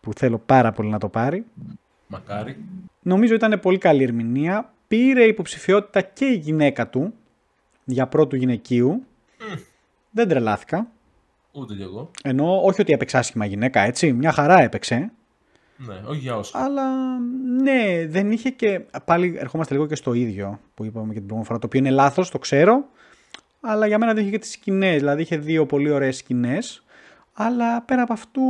[0.00, 1.44] που θέλω πάρα πολύ να το πάρει.
[2.06, 2.56] Μακάρι.
[3.02, 4.72] Νομίζω ήταν πολύ καλή ερμηνεία.
[4.88, 7.14] Πήρε υποψηφιότητα και η γυναίκα του
[7.84, 9.02] για πρώτου γυναικείου.
[10.10, 10.86] Δεν τρελάθηκα.
[11.52, 12.10] Ούτε κι εγώ.
[12.22, 14.12] Ενώ όχι ότι έπαιξε άσχημα γυναίκα, έτσι.
[14.12, 15.10] Μια χαρά έπαιξε.
[15.76, 16.58] Ναι, όχι για όσο.
[16.58, 17.18] Αλλά
[17.62, 18.80] ναι, δεν είχε και.
[19.04, 21.58] Πάλι ερχόμαστε λίγο και στο ίδιο που είπαμε και την προηγούμενη φορά.
[21.58, 22.84] Το οποίο είναι λάθος, το ξέρω.
[23.60, 24.98] Αλλά για μένα δεν είχε και τις σκηνές.
[24.98, 26.84] Δηλαδή είχε δύο πολύ ωραίες σκηνές.
[27.32, 28.40] Αλλά πέρα από αυτού.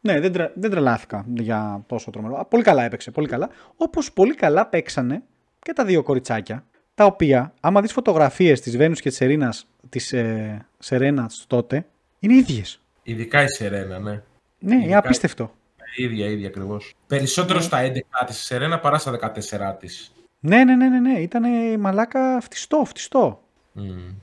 [0.00, 2.46] Ναι, δεν, τρε, δεν τρελάθηκα για τόσο τρομερό.
[2.50, 3.48] Πολύ καλά έπαιξε, πολύ καλά.
[3.76, 5.22] Όπως πολύ καλά παίξανε
[5.58, 6.64] και τα δύο κοριτσάκια.
[6.94, 9.54] Τα οποία, άμα δεις φωτογραφίες της Βένου και της Σερίνα
[9.88, 11.86] της ε, Σερένα τότε,
[12.18, 12.80] είναι ίδιες.
[13.02, 14.22] Ειδικά η Σερένα, ναι.
[14.58, 15.50] Ναι, είναι απίστευτο
[15.96, 16.94] ίδια, ίδια ακριβώς.
[17.06, 17.64] Περισσότερο ναι.
[17.64, 20.12] στα 11 της Σερένα παρά στα 14 της.
[20.40, 21.18] Ναι, ναι, ναι, ναι, ναι.
[21.18, 21.42] Ήταν
[21.80, 23.40] μαλάκα φτιστό, φτιστό.
[23.78, 24.14] Mm.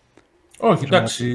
[0.59, 1.33] Όχι, εντάξει,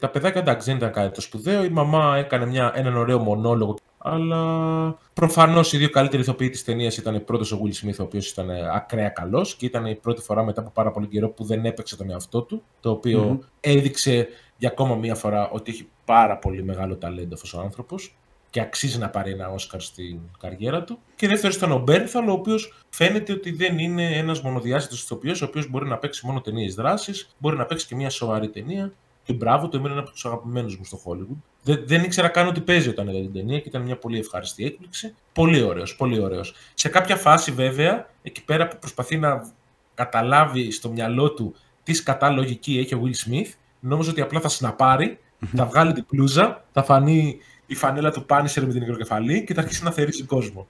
[0.00, 1.64] τα παιδάκια εντάξει δεν ήταν κάτι το σπουδαίο.
[1.64, 3.74] Η μαμά έκανε μια, έναν ωραίο μονόλογο.
[3.98, 8.30] Αλλά προφανώς οι δύο καλύτεροι ηθοποιοί της ταινίας ήταν πρώτος ο Will Smith, ο οποίος
[8.30, 11.64] ήταν ακραία καλός και ήταν η πρώτη φορά μετά από πάρα πολύ καιρό που δεν
[11.64, 12.62] έπαιξε τον εαυτό του.
[12.80, 13.46] Το οποίο mm-hmm.
[13.60, 18.16] έδειξε για ακόμα μία φορά ότι έχει πάρα πολύ μεγάλο ταλέντο αυτός ο άνθρωπος
[18.56, 20.98] και αξίζει να πάρει ένα Όσκαρ στην καριέρα του.
[21.16, 25.44] Και δεύτερο ήταν ο Μπέρθαλ, ο οποίος φαίνεται ότι δεν είναι ένας μονοδιάστατος ηθοποιός, ο
[25.44, 28.92] οποίος μπορεί να παίξει μόνο ταινίες δράσης, μπορεί να παίξει και μια σοβαρή ταινία.
[29.22, 31.36] Και μπράβο, το είναι από τους αγαπημένους μου στο Hollywood.
[31.62, 34.64] Δεν, δεν ήξερα καν ότι παίζει όταν είδα την ταινία και ήταν μια πολύ ευχάριστη
[34.64, 35.14] έκπληξη.
[35.32, 36.54] Πολύ ωραίος, πολύ ωραίος.
[36.74, 39.52] Σε κάποια φάση, βέβαια, εκεί πέρα που προσπαθεί να
[39.94, 44.48] καταλάβει στο μυαλό του τι σκατά λογική έχει ο Will Smith, νόμιζε ότι απλά θα
[44.48, 45.18] συναπάρει,
[45.56, 49.60] θα βγάλει την πλούζα, θα φανεί η φανέλα του Punisher με την υγροκεφαλή και θα
[49.60, 50.66] αρχίσει να θερήσει κόσμο.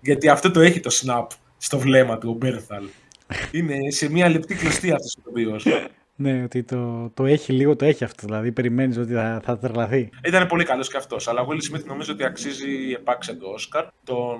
[0.00, 1.26] Γιατί αυτό το έχει το snap
[1.58, 2.84] στο βλέμμα του, ο Μπέρθαλ.
[3.52, 5.60] Είναι σε μια λεπτή κλωστή αυτός ο οποίο.
[6.20, 8.26] Ναι, ότι το, το έχει λίγο, το έχει αυτό.
[8.26, 10.10] Δηλαδή, περιμένεις ότι θα, θα τρελαθεί.
[10.24, 11.28] Ήταν πολύ καλός και αυτός.
[11.28, 13.86] Αλλά ο Will Smith νομίζω ότι αξίζει επάξια το Όσκαρ.
[14.04, 14.38] Τον...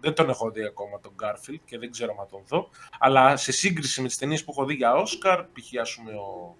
[0.00, 2.68] Δεν τον έχω δει ακόμα τον Garfield και δεν ξέρω αν τον δω.
[2.98, 5.98] Αλλά σε σύγκριση με τις ταινίες που έχω δει για Όσκαρ, π.χ.
[6.18, 6.56] ο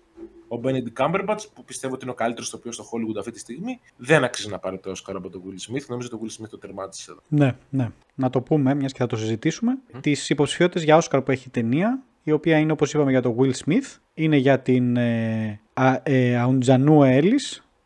[0.48, 3.80] ο Benedict Cumberbatch, που πιστεύω ότι είναι ο καλύτερος τοπίο στο Hollywood αυτή τη στιγμή,
[3.96, 5.84] δεν αξίζει να πάρει το Oscar από τον Will Smith.
[5.88, 7.20] Νομίζω ότι ο Will Smith το τερμάτισε εδώ.
[7.28, 7.90] Ναι, ναι.
[8.14, 9.78] Να το πούμε, μιας και θα το συζητήσουμε.
[9.92, 9.98] Mm.
[10.00, 13.36] Τις υποψηφιότητες για Oscar που έχει η ταινία, η οποία είναι όπως είπαμε για τον
[13.38, 15.60] Will Smith, είναι για την ε,
[16.02, 17.40] ε, Αουντζανού Έλλη,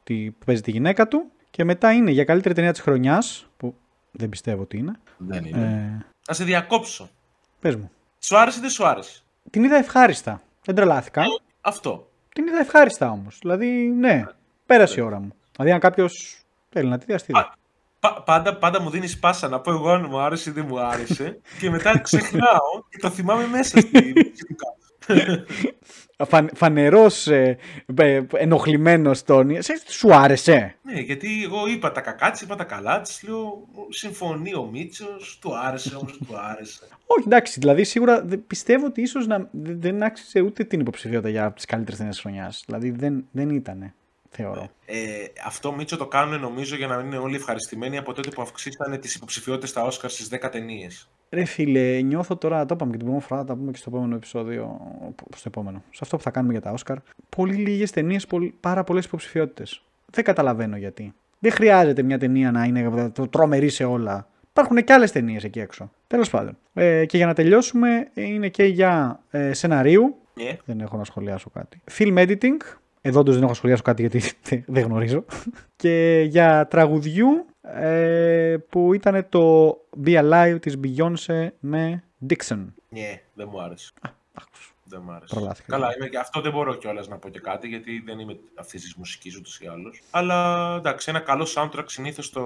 [0.04, 3.74] που παίζει τη γυναίκα του, και μετά είναι για καλύτερη ταινία της χρονιάς, που
[4.10, 5.00] δεν πιστεύω ότι είναι.
[5.16, 6.00] Δεν είναι.
[6.00, 6.06] Ε...
[6.20, 7.10] Θα σε διακόψω.
[7.60, 7.90] Πες μου.
[8.18, 10.42] Σου άρεσε ή δεν σου άρεσε; Την είδα ευχάριστα.
[10.64, 11.22] Δεν τρελάθηκα.
[11.60, 12.09] Αυτό.
[12.40, 13.38] Την είδα ευχάριστα όμως.
[13.40, 13.66] Δηλαδή,
[13.98, 14.24] ναι,
[14.66, 15.34] πέρασε η ώρα μου.
[15.52, 17.32] Δηλαδή, αν κάποιος θέλει να τη δει, τη
[18.24, 21.40] πάντα, πάντα μου δίνεις πάσα να πω εγώ αν μου άρεσε ή δεν μου άρεσε
[21.60, 24.12] και μετά ξεχνάω και το θυμάμαι μέσα στη
[26.28, 27.58] Φαν, φανερός ε,
[27.94, 29.22] ε, ενοχλημένος
[29.88, 34.54] σου άρεσε; Ναι, γιατί εγώ είπα τα κακά της, είπα τα καλά της, λέω συμφωνεί
[34.54, 36.88] ο Μίτσος, του άρεσε όμως του άρεσε.
[37.16, 41.64] Όχι εντάξει, δηλαδή σίγουρα πιστεύω ότι ίσως να, δεν άξιζε ούτε την υποψηφιότητα για τις
[41.64, 42.62] καλύτερες ταινίες χρονιάς.
[42.66, 43.94] Δηλαδή δεν, δεν ήτανε
[44.30, 44.70] θεωρώ.
[44.84, 48.98] Ε, αυτό Μίτσο το κάνουν νομίζω για να είναι όλοι ευχαριστημένοι από τότε που αυξήσανε
[48.98, 51.08] τις υποψηφιότητες στα Όσκαρ στις 10 ταινίες.
[51.30, 54.14] Ρε φίλε, νιώθω τώρα, το είπαμε και την προηγούμενη φορά, θα πούμε και στο επόμενο
[54.14, 54.80] επεισόδιο,
[55.36, 56.96] στο επόμενο, σε αυτό που θα κάνουμε για τα Όσκαρ.
[57.36, 58.26] Πολύ λίγες ταινίες,
[58.60, 59.82] πάρα πολλές υποψηφιότητες.
[60.10, 61.14] Δεν καταλαβαίνω γιατί.
[61.38, 65.90] Δεν χρειάζεται μια ταινία να είναι τρομερή σε όλα Υπάρχουν και άλλες ταινίες εκεί έξω.
[66.06, 66.58] Τέλος πάντων.
[66.74, 70.16] Ε, και για να τελειώσουμε, είναι και για ε, σεναρίου.
[70.34, 70.56] Ναι.
[70.64, 71.82] Δεν έχω να σχολιάσω κάτι.
[71.98, 72.56] Film editing.
[73.00, 74.22] Εδώ όντως δεν έχω να σχολιάσω κάτι γιατί
[74.74, 75.24] δεν γνωρίζω.
[75.76, 82.66] και για τραγουδιού ε, που ήταν το Be Alive της Beyoncé με Dixon.
[82.88, 83.92] Ναι, δεν μου άρεσε.
[84.32, 84.72] Άκουσα.
[84.84, 85.34] Δεν μου άρεσε.
[85.34, 85.72] Προλάθηκα.
[85.72, 88.82] Καλά, είμαι, και αυτό δεν μπορώ κιόλας να πω και κάτι, γιατί δεν είμαι αυτής
[88.82, 90.02] της μουσικής ούτως ή άλλως.
[90.10, 92.44] Αλλά εντάξει, ένα καλό soundtrack συνήθως το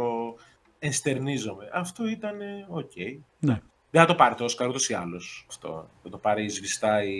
[0.78, 1.70] ενστερνίζομαι.
[1.72, 2.36] Αυτό ήταν
[2.68, 2.92] οκ.
[3.38, 3.60] Ναι.
[3.90, 5.46] Δεν θα το πάρει το Όσκαρ ούτως ή άλλως.
[5.48, 5.90] Αυτό.
[6.02, 7.18] Θα το πάρει η σβηστά ή,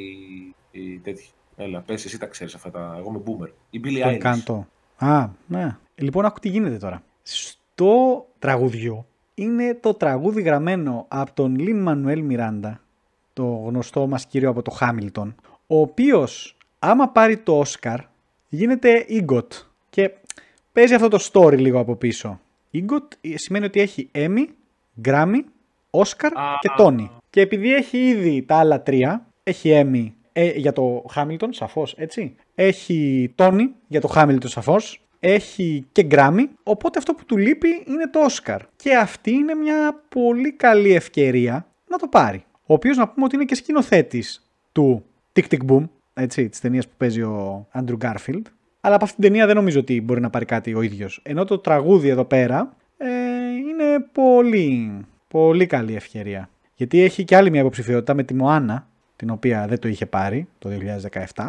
[0.70, 1.28] ή τέτοια.
[1.56, 2.94] Έλα, πες, εσύ τα ξέρεις αυτά τα.
[2.98, 3.52] Εγώ είμαι boomer.
[3.70, 4.18] Η Billie Το Eilish.
[4.18, 4.66] κάντο.
[4.96, 5.76] Α, ναι.
[5.94, 7.02] Λοιπόν, άκου τι γίνεται τώρα.
[7.76, 12.80] Στο τραγουδιό είναι το τραγούδι γραμμένο από τον Λιν Μανουέλ Μιράντα,
[13.32, 15.34] το γνωστό μας κύριο από το Χάμιλτον,
[15.66, 18.00] ο οποίος άμα πάρει το Όσκαρ
[18.48, 19.46] γίνεται EGOT
[19.90, 20.10] και
[20.72, 22.40] παίζει αυτό το story λίγο από πίσω.
[22.72, 24.46] EGOT σημαίνει ότι έχει Emmy,
[25.04, 25.40] Grammy,
[25.90, 26.58] Oscar Α.
[26.60, 27.08] και Tony.
[27.30, 32.34] Και επειδή έχει ήδη τα άλλα τρία, έχει Emmy ε, για το Hamilton, σαφώς, έτσι.
[32.54, 35.03] Έχει Tony για το Hamilton, σαφώς.
[35.26, 38.58] Έχει και Grammy, οπότε αυτό που του λείπει είναι το Oscar.
[38.76, 42.44] Και αυτή είναι μια πολύ καλή ευκαιρία να το πάρει.
[42.52, 46.88] Ο οποίος να πούμε ότι είναι και σκηνοθέτης του Tick Tick Boom, έτσι, της ταινίας
[46.88, 48.42] που παίζει ο Andrew Garfield.
[48.80, 51.20] Αλλά από αυτήν την ταινία δεν νομίζω ότι μπορεί να πάρει κάτι ο ίδιος.
[51.22, 53.08] Ενώ το τραγούδι εδώ πέρα ε,
[53.68, 56.48] είναι πολύ, πολύ καλή ευκαιρία.
[56.74, 60.48] Γιατί έχει και άλλη μια υποψηφιότητα με τη Μοάνα, την οποία δεν το είχε πάρει
[60.58, 60.70] το
[61.34, 61.48] 2017.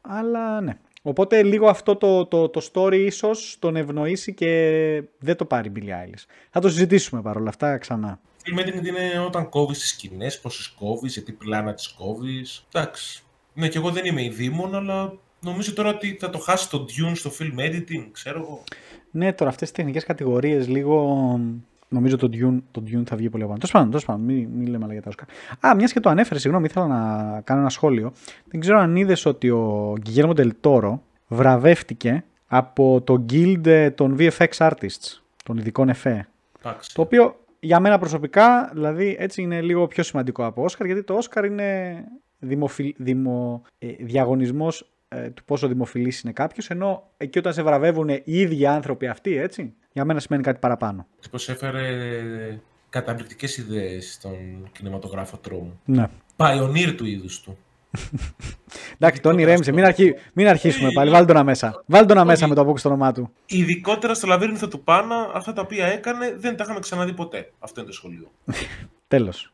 [0.00, 0.76] Αλλά ναι.
[1.06, 5.72] Οπότε λίγο αυτό το, το, το story ίσως τον ευνοήσει και δεν το πάρει η
[5.76, 6.24] Billie Eilish.
[6.50, 8.20] Θα το συζητήσουμε παρόλα αυτά ξανά.
[8.44, 12.66] Film editing είναι όταν κόβεις τις σκηνές, πόσες κόβεις, γιατί πλάνα τις κόβεις.
[12.72, 13.22] Εντάξει.
[13.54, 16.86] Ναι, και εγώ δεν είμαι η Δήμον, αλλά νομίζω τώρα ότι θα το χάσει το
[16.88, 18.64] Dune στο film editing, ξέρω εγώ.
[19.10, 21.40] Ναι, τώρα αυτές τις τεχνικές κατηγορίες λίγο...
[21.88, 23.54] Νομίζω το Dune, το Dune θα βγει πολύ πάνω.
[23.54, 25.66] Τέλος πάντων, τέλος πάντων, μην, μην λέμε άλλα για τα Oscar.
[25.68, 28.12] Α, μιας και το ανέφερε, συγγνώμη, ήθελα να κάνω ένα σχόλιο.
[28.44, 34.48] Δεν ξέρω αν είδες ότι ο Γκυγέρμο Ντελτόρο βραβεύτηκε από το Guild ε, των VFX
[34.56, 36.28] Artists, των ειδικών εφέ.
[36.62, 36.94] Εντάξει.
[36.94, 41.14] Το οποίο για μένα προσωπικά, δηλαδή έτσι είναι λίγο πιο σημαντικό από Όσκαρ, γιατί το
[41.14, 41.98] Όσκαρ είναι
[42.38, 48.08] δημοφιλ, δημο, ε, διαγωνισμός ε, του πόσο δημοφιλής είναι κάποιος, ενώ εκεί όταν σε βραβεύουν
[48.08, 51.06] οι ίδιοι άνθρωποι αυτοί, έτσι, για μένα σημαίνει κάτι παραπάνω.
[51.30, 55.80] Πως έφερε καταπληκτικές ιδέες στον κινηματογράφο τρόμου.
[55.84, 56.06] Ναι.
[56.36, 57.58] Pioneer του είδους του.
[58.98, 60.14] Εντάξει, Τόνι Ειδικότερα Ρέμισε, στο- μην, αρχί...
[60.32, 61.08] μην αρχίσουμε Ε, πάλι.
[61.08, 61.82] ε, Βάλτε τον μέσα.
[61.86, 62.26] Βάλτε τον όχι.
[62.26, 63.30] μέσα με το από στο όνομά του.
[63.46, 67.52] Ειδικότερα στο λαβύρινθο του Πάνα, αυτά τα οποία έκανε δεν τα είχαμε ξαναδεί ποτέ.
[67.58, 68.30] Αυτό είναι το σχολείο.
[69.08, 69.52] Τέλος.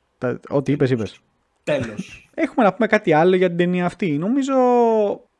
[0.48, 1.20] Ό,τι είπες, είπες.
[1.64, 2.24] Τέλος.
[2.34, 4.18] Έχουμε να πούμε κάτι άλλο για την ταινία αυτή.
[4.18, 4.54] Νομίζω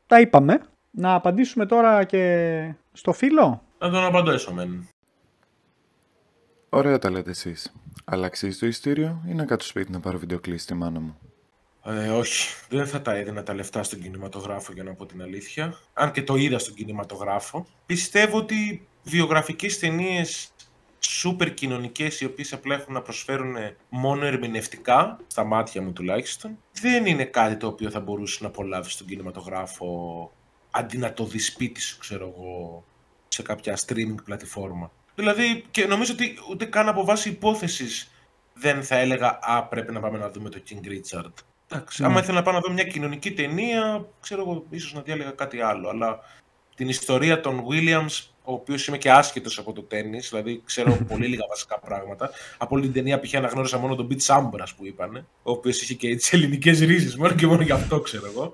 [0.07, 0.59] τα είπαμε.
[0.91, 3.63] Να απαντήσουμε τώρα και στο φίλο.
[3.81, 4.87] Να τον απαντήσω, μεν.
[6.69, 7.73] Ωραία τα λέτε εσείς.
[8.05, 11.17] Αλλά αξίζει το ειστήριο ή να κάτσω σπίτι να πάρω βιντεοκλήση στη μάνα μου;
[11.83, 15.79] Ε, όχι, δεν θα τα έδινα τα λεφτά στον κινηματογράφο για να πω την αλήθεια.
[15.93, 17.65] Αν και το είδα στον κινηματογράφο.
[17.85, 20.53] Πιστεύω ότι βιογραφικές ταινίες
[20.99, 23.55] σούπερ κοινωνικές οι οποίες απλά έχουν να προσφέρουν
[23.89, 28.91] μόνο ερμηνευτικά, στα μάτια μου τουλάχιστον, δεν είναι κάτι το οποίο θα μπορούσε να απολαύσει
[28.91, 30.31] στον κινηματογράφο
[30.71, 32.85] αντί να το δει σπίτι σου, ξέρω εγώ,
[33.31, 34.91] σε κάποια streaming πλατφόρμα.
[35.15, 38.11] Δηλαδή, και νομίζω ότι ούτε καν από βάση υπόθεσης
[38.53, 41.31] δεν θα έλεγα «Α, πρέπει να πάμε να δούμε το King Richard».
[41.69, 42.07] Εντάξει, Ναι.
[42.07, 45.61] άμα ήθελα να πάω να δω μια κοινωνική ταινία, ξέρω εγώ, ίσως να διάλεγα κάτι
[45.61, 45.89] άλλο.
[45.89, 46.19] Αλλά
[46.75, 51.27] την ιστορία των Williams, ο οποίος είμαι και άσχετος από το τέννις, δηλαδή ξέρω πολύ
[51.27, 52.29] λίγα βασικά πράγματα.
[52.57, 53.35] Από όλη την ταινία π.χ.
[53.35, 57.33] αναγνώρισα μόνο τον Beat Sampras που είπανε, ο οποίος είχε και τις ελληνικές ρίζες, μόνο
[57.33, 58.53] και μόνο γι' αυτό ξέρω εγώ.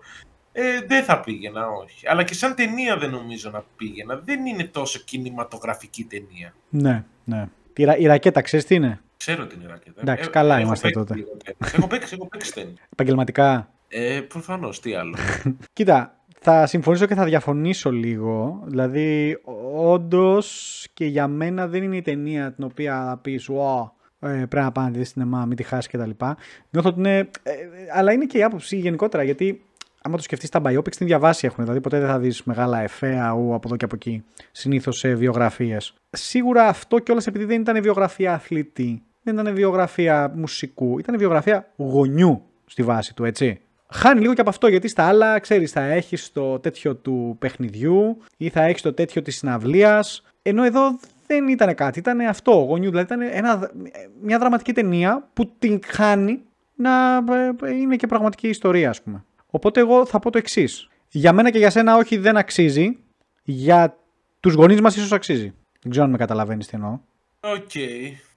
[0.59, 2.07] Ε, δεν θα πήγαινα, όχι.
[2.07, 4.21] Αλλά και σαν ταινία δεν νομίζω να πήγαινα.
[4.25, 6.53] Δεν είναι τόσο κινηματογραφική ταινία.
[6.69, 7.47] Ναι, ναι.
[7.75, 10.01] Η, ρα- η ρακέτα, ξέρεις τι είναι; Ξέρω την ράκετα.
[10.01, 11.15] Εντάξει, καλά έχω είμαστε παίξει τότε.
[11.19, 11.73] λίγο τέννις.
[11.73, 12.73] έχω παίξει, έχω παίξει τέννις.
[12.93, 15.15] Επαγγελματικά; Ε, προφανώς, τι άλλο.
[15.73, 18.61] Κοίτα, θα συμφωνήσω και θα διαφωνήσω λίγο.
[18.65, 19.39] Δηλαδή,
[19.75, 23.89] όντως και για μένα δεν είναι η ταινία την οποία θα πεις wow,
[24.19, 26.09] ε, πρέπει να πάνε να τη δεις στην ΕΜΑ, μην τη χάσεις κτλ.
[26.69, 27.17] Νιώθω ότι είναι.
[27.43, 27.53] ε,
[27.93, 29.61] αλλά είναι και η άποψη γενικότερα γιατί.
[30.07, 31.63] Άμα το σκεφτείς, τα biopics την διαβάσει έχουν.
[31.63, 34.23] Δηλαδή, ποτέ δεν θα δεις μεγάλα εφέ, αού από εδώ και από εκεί.
[34.51, 35.93] Συνήθως σε βιογραφίες.
[36.09, 42.41] Σίγουρα αυτό κιόλας επειδή δεν ήταν βιογραφία αθλητή, δεν ήταν βιογραφία μουσικού, ήταν βιογραφία γονιού
[42.65, 43.59] στη βάση του, έτσι.
[43.89, 48.17] Χάνει λίγο και από αυτό γιατί στα άλλα, ξέρεις, θα έχεις το τέτοιο του παιχνιδιού
[48.37, 50.23] ή θα έχεις το τέτοιο της συναυλίας.
[50.41, 52.89] Ενώ εδώ δεν ήταν κάτι, ήταν αυτό, γονιού.
[52.89, 53.71] Δηλαδή ήταν ένα,
[54.21, 56.41] μια δραματική ταινία που τυγχάνει
[56.75, 57.15] να
[57.63, 59.23] ε, είναι και πραγματική ιστορία, ας πούμε.
[59.49, 60.89] Οπότε εγώ θα πω το εξής.
[61.09, 62.97] Για μένα και για σένα όχι δεν αξίζει,
[63.43, 63.97] για
[64.39, 65.53] τους γονείς μας ίσως αξίζει.
[65.81, 66.99] Δεν ξέρω αν με καταλαβαίνεις τι εννοώ.
[67.39, 67.71] Οκ.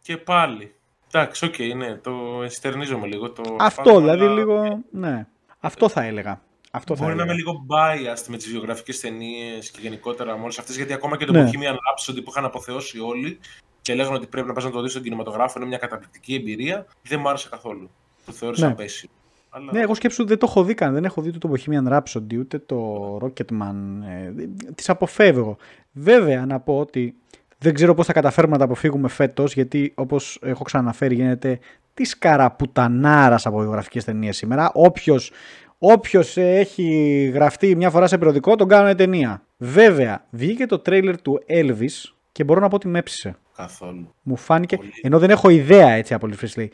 [0.03, 0.75] Και πάλι.
[1.13, 3.31] Εντάξει, OK, okay, ναι, το ενστερνίζομαι λίγο.
[3.31, 4.83] Το Αυτό φάσμα, δηλαδή αλλά λίγο.
[4.91, 5.27] Ναι.
[5.61, 6.41] Αυτό θα έλεγα.
[6.71, 7.39] Αυτό θα Μπορεί να έλεγα.
[7.39, 10.77] είμαι λίγο biased με τις βιογραφικές ταινίες και γενικότερα με όλες αυτές.
[10.77, 11.51] Γιατί ακόμα και το Ναι.
[11.53, 13.39] Bohemian Rhapsody που είχαν αποθεώσει όλοι
[13.83, 16.87] και λέγανε ότι πρέπει να πας να το δεις στον κινηματογράφο, είναι μια καταπληκτική εμπειρία.
[17.03, 17.91] Δεν μου άρεσε καθόλου.
[18.27, 18.73] Το θεώρησα Ναι.
[18.73, 19.09] απαίσιο.
[19.51, 19.73] Αλλά...
[19.73, 20.93] Ναι, εγώ σκέψου δεν το έχω δει καν.
[20.93, 23.75] Δεν έχω δει ούτε το Bohemian Rhapsody ούτε το Rocketman.
[24.09, 25.57] Ε, τις αποφεύγω.
[25.93, 27.15] Βέβαια να πω ότι
[27.59, 31.59] δεν ξέρω πώς θα καταφέρουμε να τα αποφύγουμε φέτος γιατί όπως έχω ξαναφέρει γίνεται
[31.95, 34.71] της καραπουτανάρας από βιογραφικές ταινίες σήμερα.
[34.75, 35.33] Όποιος,
[35.79, 39.43] όποιος έχει γραφτεί μια φορά σε περιοδικό τον κάνουν ταινία.
[39.57, 43.37] Βέβαια βγήκε το τρέιλερ του Elvis και μπορώ να πω ότι με έψησε.
[43.57, 44.15] Καθόλου.
[44.23, 44.91] Μου φάνηκε, Πολύ.
[45.03, 46.67] ενώ δεν έχω ιδέα έτσι από Presley.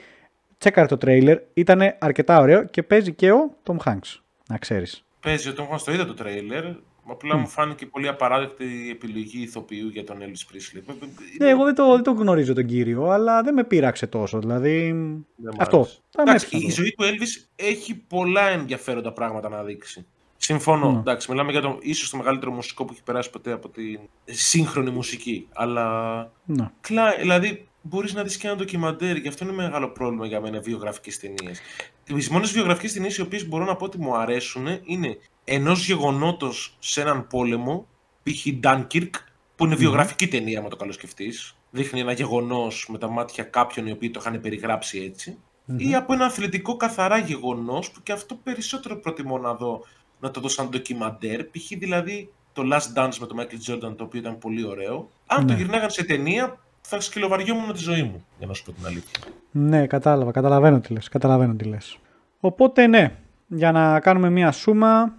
[0.59, 5.05] Τσέκαρε το τρέιλερ, ήταν αρκετά ωραίο και παίζει και ο Tom Hanks, να ξέρεις.
[5.21, 6.65] Παίζει ο Tom Hanks, το είδα το τρέιλερ.
[7.09, 10.97] Απλά μου φάνηκε πολύ απαράδεκτη η επιλογή ηθοποιού για τον Elvis Presley.
[11.39, 14.39] Ναι, εγώ δεν το, δεν το γνωρίζω τον κύριο, αλλά δεν με πείραξε τόσο.
[14.39, 14.93] Δηλαδή.
[15.37, 15.77] Δεν μ' αυτό.
[15.77, 15.99] άρεσε.
[16.11, 16.75] Θα με Εντάξει, έψαχνα η το.
[16.75, 20.07] ζωή του Elvis έχει πολλά ενδιαφέροντα πράγματα να δείξει.
[20.37, 20.93] Συμφωνώ.
[20.93, 20.99] Ναι.
[20.99, 23.83] Εντάξει, μιλάμε για το ίσως το μεγαλύτερο μουσικό που έχει περάσει ποτέ από τη
[24.25, 25.49] σύγχρονη μουσική.
[25.55, 26.17] Αλλά.
[26.45, 26.71] Ναι.
[26.81, 27.17] Κλα...
[27.21, 31.19] Δηλαδή, μπορείς να δεις και ένα ντοκιμαντέρ, γι' αυτό είναι μεγάλο πρόβλημα για μένα βιογραφικές
[31.19, 31.61] ταινίες.
[32.05, 36.77] Τις μόνες βιογραφικές ταινίες οι οποίες μπορώ να πω ότι μου αρέσουν είναι ενός γεγονότος
[36.79, 37.89] σε έναν πόλεμο,
[38.23, 38.47] π.χ.
[38.63, 39.11] Dunkirk,
[39.57, 41.57] που είναι βιογραφική ταινία, αν το καλοσκεφτείς.
[41.71, 45.39] Δείχνει ένα γεγονός με τα μάτια κάποιων οι οποίοι το είχαν περιγράψει έτσι.
[45.77, 49.85] Ή από ένα αθλητικό καθαρά γεγονός που και αυτό περισσότερο προτιμώ να δω
[50.21, 51.45] να το δω σαν ντοκιμαντέρ.
[51.45, 51.69] Π.χ.
[51.79, 55.11] δηλαδή το Last Dance με τον Michael Jordan, το οποίο ήταν πολύ ωραίο.
[55.27, 55.59] Αν το Ναι.
[55.59, 59.19] γυρνάγαν σε ταινία, θα σκυλοβαριόμουν τη ζωή μου, για να σου πω την αλήθεια.
[59.51, 60.31] Ναι, κατάλαβα.
[60.31, 61.09] Καταλαβαίνω τι λες.
[61.09, 61.99] Καταλαβαίνω τι λες.
[62.41, 65.15] Οπότε ναι, για να κάνουμε μία σούμα,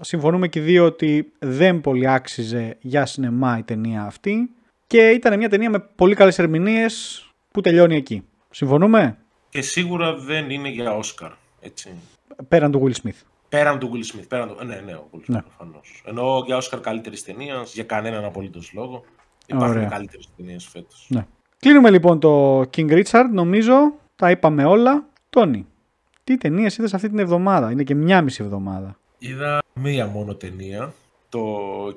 [0.00, 4.50] συμφωνούμε και οι δύο ότι δεν πολύ άξιζε για σινεμά η ταινία αυτή
[4.86, 8.24] και ήταν μια ταινία με πολύ καλές ερμηνείες που τελειώνει εκεί.
[8.50, 11.30] Συμφωνούμε; Και σίγουρα δεν είναι για Όσκαρ.
[11.60, 11.90] Έτσι.
[12.48, 13.20] Πέραν του Will Smith.
[13.48, 14.24] Πέραν του Will Smith.
[14.28, 14.64] Πέραν του...
[14.64, 15.42] Ναι, ναι, ο Will Smith Ναι.
[15.42, 16.02] προφανώς.
[16.06, 19.04] Ενώ για Όσκαρ καλύτερης ταινίας, για κανέναν απολύτως λόγο.
[19.54, 19.88] Υπάρχουν Ωραία.
[19.88, 21.06] καλύτερες ταινίες φέτος.
[21.08, 21.26] Ναι.
[21.58, 23.28] Κλείνουμε λοιπόν το King Richard.
[23.32, 25.08] Νομίζω τα είπαμε όλα.
[25.30, 25.66] Τόνι,
[26.24, 28.98] τι ταινίες είδες αυτή την εβδομάδα; Είναι και μια μισή εβδομάδα.
[29.18, 30.94] Είδα μία μόνο ταινία,
[31.28, 31.56] το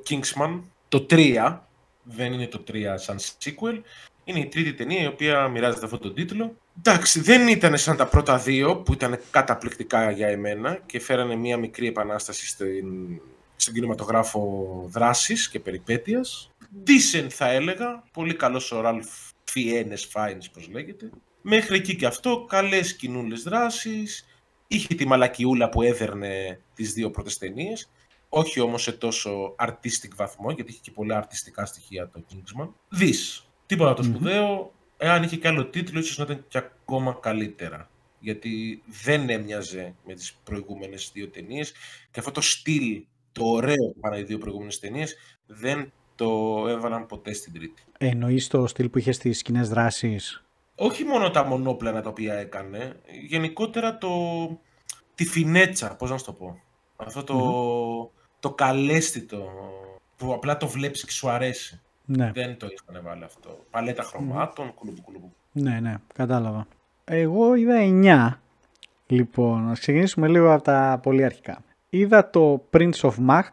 [0.10, 1.60] Kingsman, το 3,
[2.04, 3.82] δεν είναι το 3 σαν sequel,
[4.24, 6.56] είναι η τρίτη ταινία η οποία μοιράζεται αυτόν τον τίτλο.
[6.78, 11.58] Εντάξει, δεν ήταν σαν τα πρώτα δύο που ήταν καταπληκτικά για εμένα και φέρανε μία
[11.58, 12.86] μικρή επανάσταση στην,
[13.56, 16.52] στον κινηματογράφο δράσης και περιπέτειας.
[16.88, 21.10] Decent θα έλεγα, πολύ καλός ο Ralph Fiennes Fiennes πως λέγεται.
[21.42, 24.26] Μέχρι εκεί και αυτό, καλές κοινούλες δράσεις,
[24.68, 27.90] είχε τη μαλακιούλα που έδερνε τις δύο πρώτες ταινίες,
[28.30, 32.70] όχι όμως σε τόσο artistic βαθμό, γιατί είχε και πολλά αρτιστικά στοιχεία το Kingsman.
[32.90, 37.90] Δεις, τίποτα το σπουδαίο, εάν είχε και άλλο τίτλο ίσως να ήταν και ακόμα καλύτερα.
[38.20, 41.72] Γιατί δεν έμοιαζε με τις προηγούμενες δύο ταινίες
[42.12, 47.06] και αυτό το στυλ, το ωραίο που πάνε οι δύο προηγούμενες ταινίες, δεν το έβαλαν
[47.06, 47.84] ποτέ στην τρίτη.
[47.98, 50.20] Εννοείς το στυλ που είχε στις κοινέ δράσει.
[50.76, 54.10] όχι μόνο τα μονόπλανα τα οποία έκανε, γενικότερα το,
[55.16, 56.60] τη φινέτσα, πώς να σου το πω.
[56.96, 59.50] Αυτό το, το καλέσθητο
[60.18, 61.82] που απλά το βλέπεις και σου αρέσει.
[62.06, 62.32] Ναι.
[62.34, 63.66] Δεν το είχαν βάλει αυτό.
[63.72, 65.34] Παλέτα χρωμάτων, κουλουμπου κουλουμπου.
[65.52, 66.68] ναι, ναι, κατάλαβα.
[67.06, 67.76] Εγώ είδα
[68.34, 68.40] 9.
[69.08, 71.64] Λοιπόν, να ξεκινήσουμε λίγο από τα πολύ αρχικά.
[71.90, 73.50] Είδα το Prince of Mac,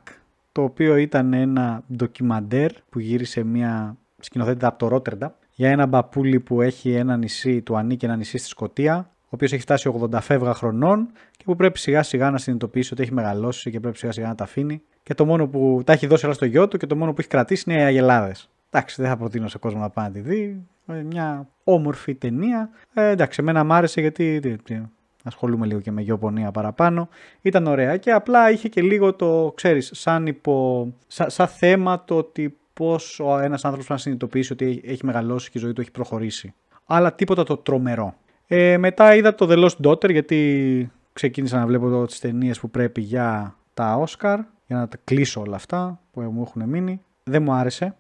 [0.53, 6.41] το οποίο ήταν ένα ντοκιμαντέρ που γύρισε μια σκηνοθέτητα από το Ρότερντα για ένα μπαπούλι
[6.41, 10.19] που έχει ένα νησί, του ανήκει ένα νησί στη Σκωτία, ο οποίος έχει φτάσει 80
[10.21, 14.13] φεύγα χρονών και που πρέπει σιγά σιγά να συνειδητοποιήσει ότι έχει μεγαλώσει και πρέπει σιγά
[14.13, 14.83] σιγά να τα αφήνει.
[15.03, 17.17] Και το μόνο που τα έχει δώσει όλα στο γιο του και το μόνο που
[17.21, 18.49] έχει κρατήσει είναι οι αγελάδες.
[18.71, 20.67] Εντάξει, δεν θα προτείνω σε κόσμο να πάει να τη δει.
[20.87, 22.71] Ε, Μια όμορφη ταινία.
[22.95, 24.81] Ε, εντάξει, εμένα μ' άρεσε γιατί τι- τι,
[25.25, 27.09] ασχολούμαι λίγο και με γεωπονία παραπάνω.
[27.43, 32.17] Ήταν ωραία και απλά είχε και λίγο το, ξέρεις, σαν, υπο, σαν, σαν θέμα το
[32.17, 35.73] ότι πώς ο ένας άνθρωπος πρέπει να συνειδητοποιήσει ότι έχει- έχει μεγαλώσει και η ζωή
[35.73, 36.55] του έχει προχωρήσει.
[36.87, 38.15] Αλλά τίποτα το τρομερό.
[38.47, 42.71] Ε, μετά είδα το The Lost Daughter γιατί ξεκίνησα να βλέπω εδώ τις ταινίες που
[42.71, 47.01] πρέπει για τα Oscar για να τα κλείσω όλα αυτά που μου έχουν μείνει.
[47.25, 47.95] Δεν μου άρεσε.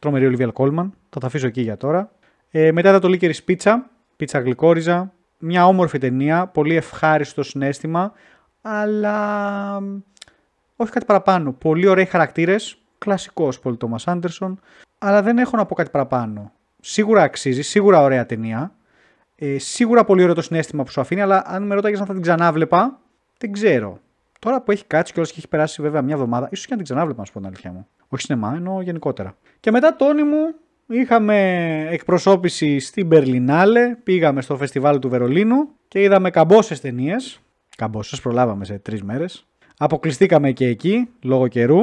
[0.00, 0.92] Τρομερή Ολιβία Κόλμαν.
[1.10, 2.10] Θα τα αφήσω εκεί για τώρα.
[2.50, 3.90] Ε, μετά είδα το Λίκερης Πίτσα.
[4.16, 5.12] Πίτσα γλυκόριζα.
[5.44, 6.46] Μια όμορφη ταινία.
[6.46, 8.12] Πολύ ευχάριστο συνέστημα.
[8.60, 9.98] Αλλά μ,
[10.76, 11.52] όχι κάτι παραπάνω.
[11.52, 12.76] Πολύ ωραίοι χαρακτήρες.
[12.98, 14.60] Κλασικός Πολ Τόμα Άντερσον.
[14.98, 16.52] Αλλά δεν έχω να πω κάτι παραπάνω.
[16.80, 17.62] Σίγουρα αξίζει.
[17.62, 18.72] Σίγουρα ωραία ταινία.
[19.34, 21.20] Ε, σίγουρα πολύ ωραίο το συνέστημα που σου αφήνει.
[21.20, 22.98] Αλλά αν με ρώταγες αν θα την ξανάβλεπα,
[23.38, 24.00] δεν ξέρω.
[24.38, 26.84] Τώρα που έχει κάτσει κιόλας και έχει περάσει βέβαια μια εβδομάδα, ίσως και να την
[26.84, 27.86] ξανάβλεπα, να σου πω την αλήθεια μου.
[28.08, 29.36] Όχι σινεμά, εννοώ γενικότερα.
[29.60, 30.54] Και μετά, Τόνι μου,
[30.86, 31.36] είχαμε
[31.90, 37.40] εκπροσώπηση στην Μπερλινάλε, πήγαμε στο φεστιβάλ του Βερολίνου και είδαμε καμπόσες ταινίες.
[37.76, 39.46] Καμπόσες, προλάβαμε σε τρεις μέρες.
[39.78, 41.80] Αποκλειστήκαμε και εκεί, λόγω καιρού.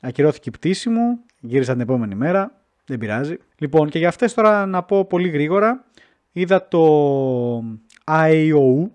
[0.00, 3.36] Ακυρώθηκε η πτήση μου, γύρισα την επόμενη μέρα, δεν πειράζει.
[3.58, 5.84] Λοιπόν, και για αυτές τώρα να πω πολύ γρήγορα.
[6.32, 7.58] Είδα το
[8.04, 8.90] IAO,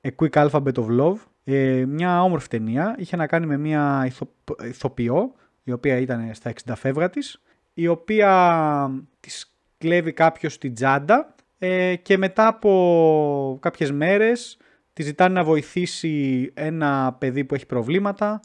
[0.00, 2.94] A Quick Alphabet of Love, ε, μια όμορφη ταινία.
[2.98, 4.28] Είχε να κάνει με μια ηθο...
[4.64, 5.32] ηθοποιό,
[5.64, 7.42] η οποία ήταν στα 60 φεύγα της,
[7.74, 14.58] η οποία της κλέβει κάποιος στην τσάντα ε, και μετά από κάποιες μέρες
[14.92, 18.40] τη ζητάνε να βοηθήσει ένα παιδί που έχει προβλήματα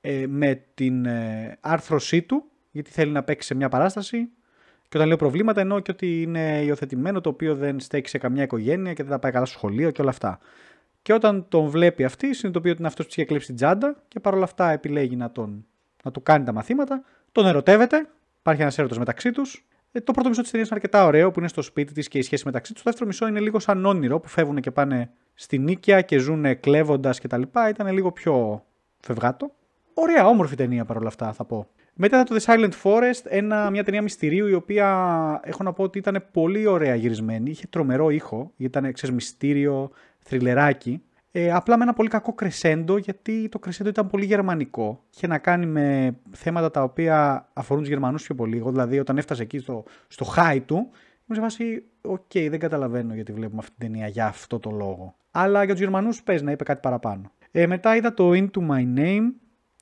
[0.00, 4.28] ε, με την ε, άρθρωσή του, γιατί θέλει να παίξει σε μια παράσταση.
[4.88, 8.42] Και όταν λέω προβλήματα εννοώ και ότι είναι υιοθετημένο, το οποίο δεν στέκει σε καμιά
[8.42, 10.38] οικογένεια και δεν θα πάει καλά στο σχολείο και όλα αυτά.
[11.02, 14.20] Και όταν τον βλέπει αυτή, συνειδητοποιεί ότι είναι αυτός που είχε κλέψει την τσάντα και
[14.20, 15.66] παρόλα αυτά επιλέγει να, τον,
[16.04, 17.02] να του κάνει τα μαθήματα.
[17.32, 18.08] Τον ερωτεύεται,
[18.44, 19.66] υπάρχει ένας έρωτος μεταξύ τους.
[19.92, 22.18] Ε, το πρώτο μισό της ταινίας είναι αρκετά ωραίο που είναι στο σπίτι της και
[22.18, 22.82] η σχέση μεταξύ τους.
[22.82, 26.60] Το δεύτερο μισό είναι λίγο σαν όνειρο που φεύγουν και πάνε στη νίκαια και ζουν
[26.60, 27.42] κλέβοντας κτλ.
[27.68, 28.64] Ήταν λίγο πιο
[29.00, 29.50] φευγάτο.
[29.94, 31.68] Ωραία, όμορφη ταινία παρόλα αυτά θα πω.
[31.94, 35.98] Μετά το The Silent Forest, ένα, μια ταινία μυστηρίου η οποία έχω να πω ότι
[35.98, 37.50] ήταν πολύ ωραία γυρισμένη.
[37.50, 41.02] Είχε τρομερό ήχο, ήταν ξέρεις, μυστήριο, θριλεράκι.
[41.36, 45.04] Ε, απλά με ένα πολύ κακό κρεσέντο, γιατί το κρεσέντο ήταν πολύ γερμανικό.
[45.14, 48.56] Είχε να κάνει με θέματα τα οποία αφορούν τους Γερμανούς πιο πολύ.
[48.56, 50.90] Εγώ δηλαδή, όταν έφτασε εκεί στο, στο high του, ήμουν
[51.30, 55.14] σε φάση, οκ, δεν καταλαβαίνω γιατί βλέπουμε αυτή την ταινία για αυτό το λόγο.
[55.30, 57.32] Αλλά για τους Γερμανούς πες να είπε κάτι παραπάνω.
[57.50, 59.32] Ε, μετά είδα το Into My Name,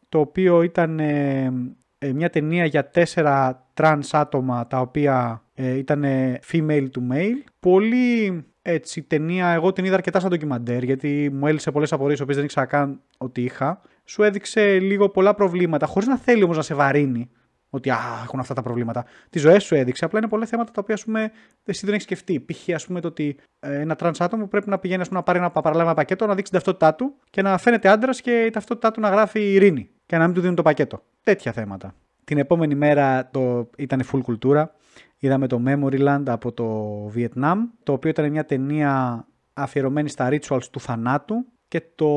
[0.09, 1.53] το οποίο ήταν ε,
[1.99, 6.05] ε, μια ταινία για τέσσερα τρανς άτομα τα οποία ε, ήταν
[6.53, 7.43] female to male.
[7.61, 12.37] Πολύ έτσι ταινία, εγώ την είδα αρκετά σαν ντοκιμαντέρ γιατί μου έλυσε πολλές απορίες, οποίες
[12.37, 13.81] δεν ήξερα καν ότι είχα.
[14.05, 17.31] Σου έδειξε λίγο πολλά προβλήματα, χωρίς να θέλει όμως να σε βαρύνει.
[17.75, 19.05] Ότι α, έχουν αυτά τα προβλήματα.
[19.31, 20.05] Τις ζωές σου έδειξε.
[20.05, 21.31] Απλά είναι πολλά θέματα τα οποία ας πούμε,
[21.65, 22.41] εσύ δεν έχεις σκεφτεί.
[22.41, 22.75] Π.χ.
[22.75, 25.51] ας πούμε το ότι ε, ένα τρανς άτομο πρέπει να πηγαίνει πούμε, να πάρει ένα
[25.51, 28.91] παραλάβει ένα πακέτο, να δείξει την ταυτότητά του και να φαίνεται άντρας και η ταυτότητά
[28.91, 31.03] του να γράφει Ειρήνη και να μην του δίνουν το πακέτο.
[31.23, 31.95] Τέτοια θέματα.
[32.33, 33.71] Την επόμενη μέρα το...
[33.77, 34.75] ήταν full κουλτούρα.
[35.19, 36.67] Είδαμε το Memoryland από το
[37.09, 42.11] Βιετνάμ, το οποίο ήταν μια ταινία αφιερωμένη στα rituals του θανάτου και το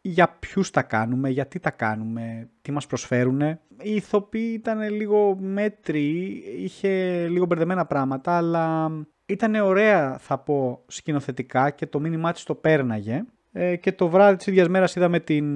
[0.00, 3.40] για ποιους τα κάνουμε, γιατί τα κάνουμε, τι μας προσφέρουν.
[3.40, 3.58] Η
[3.94, 8.90] ηθοποίη ήταν λίγο μέτρη, είχε λίγο μπερδεμένα πράγματα, αλλά
[9.26, 13.24] ήταν ωραία θα πω σκηνοθετικά και το μήνυμά της το πέρναγε.
[13.52, 15.46] Ε, και το βράδυ της ίδιας μέρας είδαμε την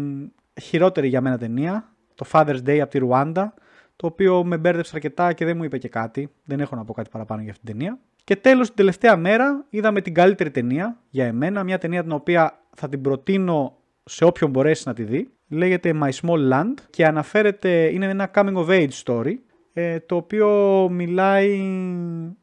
[0.60, 3.54] χειρότερη για μένα ταινία, το Father's Day από τη Ρουάντα,
[3.96, 6.28] το οποίο με μπέρδεψε αρκετά και δεν μου είπε και κάτι.
[6.44, 7.98] Δεν έχω να πω κάτι παραπάνω για αυτήν την ταινία.
[8.24, 11.64] Και τέλος, την τελευταία μέρα είδαμε την καλύτερη ταινία για εμένα.
[11.64, 15.30] Μια ταινία την οποία θα την προτείνω σε όποιον μπορέσει να τη δει.
[15.48, 19.34] Λέγεται My Small Land και αναφέρεται, είναι ένα coming of age story
[19.72, 20.48] ε, το οποίο
[20.90, 21.60] μιλάει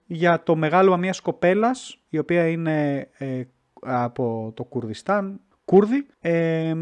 [0.06, 3.42] για το μεγάλο μιας κοπέλας η οποία είναι ε,
[3.82, 6.74] από το Κουρδιστάν, Κούρδη ε,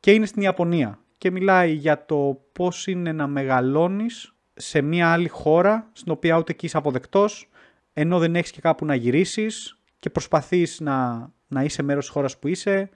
[0.00, 5.28] και είναι στην Ιαπωνία και μιλάει για το πώς είναι να μεγαλώνεις σε μια άλλη
[5.28, 7.48] χώρα στην οποία ούτε εκεί είσαι αποδεκτός
[7.92, 12.38] ενώ δεν έχεις και κάπου να γυρίσεις και προσπαθείς να, να είσαι μέρος της χώρας
[12.38, 12.90] που είσαι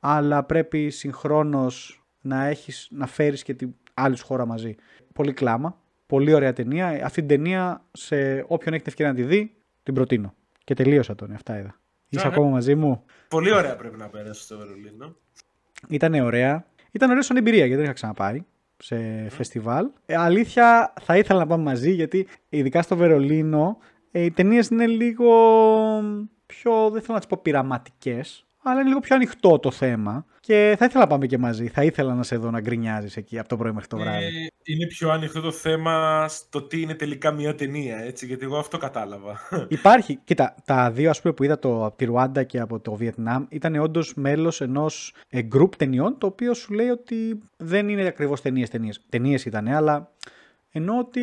[0.00, 4.74] αλλά πρέπει συγχρόνως να, έχεις, να φέρεις και την άλλη χώρα μαζί.
[5.12, 6.86] Πολύ κλάμα, πολύ ωραία ταινία.
[7.04, 10.34] Αυτή την ταινία σε όποιον έχει την ευκαιρία να τη δει την προτείνω.
[10.64, 11.80] Και τελείωσα τον, αυτά είδα.
[12.08, 13.04] Είσαι ακόμα μαζί μου.
[13.28, 15.16] Πολύ ωραία πρέπει να πέρασε στο Βερολίνο.
[15.88, 16.66] Ήταν ωραία.
[16.92, 18.44] Ήταν ωραίο σαν εμπειρία γιατί δεν είχα ξαναπάει
[18.76, 19.88] σε φεστιβάλ.
[20.06, 23.78] Ε, αλήθεια, θα ήθελα να πάμε μαζί γιατί ειδικά στο Βερολίνο
[24.10, 25.32] ε, οι ταινίες είναι λίγο
[26.46, 30.26] πιο, δεν θέλω να τις πω πειραματικές, αλλά είναι λίγο πιο ανοιχτό το θέμα.
[30.40, 31.68] Και θα ήθελα να πάμε και μαζί.
[31.68, 34.24] Θα ήθελα να σε δω να γκρινιάζεις εκεί από το πρωί μέχρι το βράδυ.
[34.24, 38.58] Ε, είναι πιο ανοιχτό το θέμα στο τι είναι τελικά μια ταινία, έτσι, γιατί εγώ
[38.58, 39.40] αυτό κατάλαβα.
[39.68, 40.18] Υπάρχει.
[40.24, 43.44] Κοίτα, τα δύο ας πούμε, που είδα το, από τη Ρουάντα και από το Βιετνάμ
[43.48, 48.40] ήταν όντως μέλος ενός ε, group ταινιών, το οποίο σου λέει ότι δεν είναι ακριβώς
[48.40, 49.00] ταινίες ταινίες.
[49.08, 50.12] Ταινίες ήταν, αλλά
[50.70, 51.20] ενώ ότι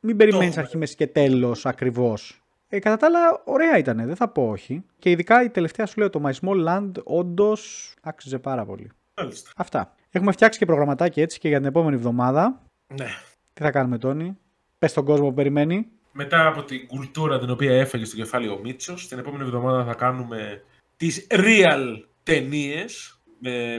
[0.00, 2.45] μην περιμένεις αρχή, μέση και τέλος ακριβώς.
[2.68, 4.84] Ε, κατά τα άλλα, ωραία ήταν, δεν θα πω όχι.
[4.98, 8.90] Και ειδικά η τελευταία σου λέω, το My Small Land, όντως άξιζε πάρα πολύ.
[9.14, 9.50] Μάλιστα.
[9.56, 9.94] Αυτά.
[10.10, 12.62] Έχουμε φτιάξει και προγραμματάκι έτσι και για την επόμενη εβδομάδα.
[12.86, 13.08] Ναι.
[13.52, 14.38] Τι θα κάνουμε, Τόνι;
[14.78, 15.88] Πες στον κόσμο που περιμένει.
[16.12, 19.94] Μετά από την κουλτούρα την οποία έφαγε στο κεφάλι ο Μίτσος, την επόμενη εβδομάδα θα
[19.94, 20.62] κάνουμε
[20.96, 23.20] τις real ταινίες.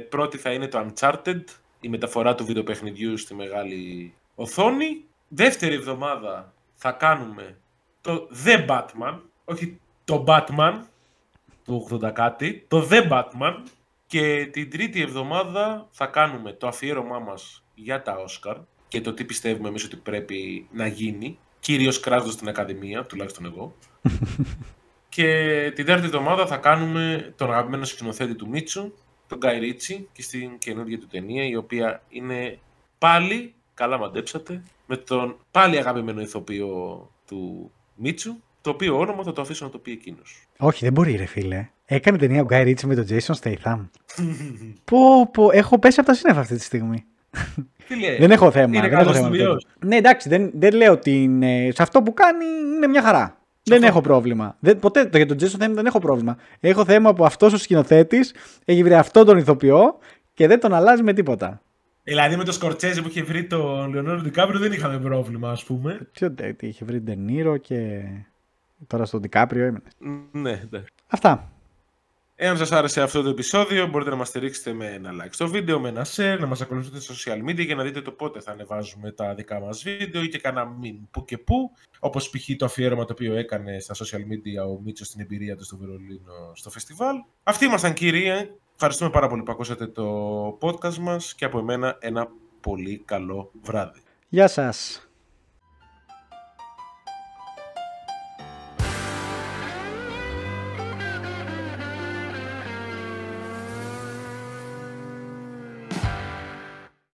[0.09, 1.43] πρώτη θα είναι το Uncharted,
[1.79, 5.05] η μεταφορά του βιντεοπαιχνιδιού στη μεγάλη οθόνη.
[5.27, 7.57] Δεύτερη εβδομάδα θα κάνουμε
[8.07, 10.81] το The Batman, όχι το Batman
[11.63, 13.53] του 80 κάτι, το The Batman
[14.07, 18.55] και την τρίτη εβδομάδα θα κάνουμε το αφιέρωμά μας για τα Oscar
[18.87, 23.75] και το τι πιστεύουμε εμείς ότι πρέπει να γίνει κυρίως κράζοντας την Ακαδημία, τουλάχιστον εγώ.
[25.15, 25.25] και
[25.75, 28.93] την τέταρτη εβδομάδα θα κάνουμε τον αγαπημένο σκηνοθέτη του Μίτσου,
[29.27, 32.59] τον Γκάι Ρίτσι, και στην καινούργια του ταινία, η οποία είναι
[32.97, 39.41] πάλι, καλά μαντέψατε, με τον πάλι αγαπημένο ηθοποιό του Μίτσου, το οποίο όνομα θα το
[39.41, 40.47] αφήσω να το πει εκείνος.
[40.57, 41.69] Όχι, δεν μπορεί, ρε φίλε.
[41.85, 43.89] Έκανε ταινία ο Γκάι Ρίτσι με τον Jason Statham.
[44.91, 47.05] πω, πω, έχω πέσει από τα σύννεφα αυτή τη στιγμή.
[47.87, 48.65] Τι λέει, δεν έχω θέμα.
[48.65, 49.63] είναι δεν έχω καλός θέμα με ηθοποιός.
[49.63, 49.87] τέτοιο.
[49.89, 51.69] Ναι, εντάξει, δεν, δεν λέω ότι είναι...
[51.73, 52.45] σε αυτό που κάνει
[52.75, 53.37] είναι μια χαρά.
[53.63, 53.87] Δεν αυτό.
[53.87, 54.55] έχω πρόβλημα.
[54.59, 56.37] Δεν, ποτέ το, για τον Jason Statham δεν έχω πρόβλημα.
[56.59, 58.33] Έχω θέμα που αυτός ο σκηνοθέτης
[58.65, 59.97] έχει βρει αυτόν τον ηθοποιό
[60.33, 61.61] και δεν τον αλλάζει με τίποτα.
[62.07, 66.07] Δηλαδή με το Σκορτσέζι που είχε βρει τον Λεωνόρντο Ντικάπριο δεν είχαμε πρόβλημα, ας πούμε.
[66.13, 68.03] Τι τε- τι είχε βρει Ντενίρο και
[68.87, 69.89] τώρα στον Δικάπριο έμεινε.
[70.31, 70.83] Ναι, ναι.
[71.07, 71.51] Αυτά.
[72.35, 75.79] Εάν σας άρεσε αυτό το επεισόδιο, μπορείτε να μας στηρίξετε με ένα like στο βίντεο,
[75.79, 78.51] με ένα share, να μας ακολουθήσετε στα social media για να δείτε το πότε θα
[78.51, 82.49] ανεβάζουμε τα δικά μας βίντεο ή και κάνα μήν που και που, όπως π.χ.
[82.57, 86.51] το αφιέρωμα το οποίο έκανε στα social media ο Μίτσος στην εμπειρία του στο Βερολίνο
[86.53, 87.15] στο φεστιβάλ.
[87.43, 88.49] Αυτοί ήμασταν κύριε.
[88.79, 92.27] Ευχαριστούμε πάρα πολύ που ακούσατε το podcast μας και από εμένα ένα
[92.61, 94.01] πολύ καλό βράδυ.
[94.29, 95.06] Γεια σας.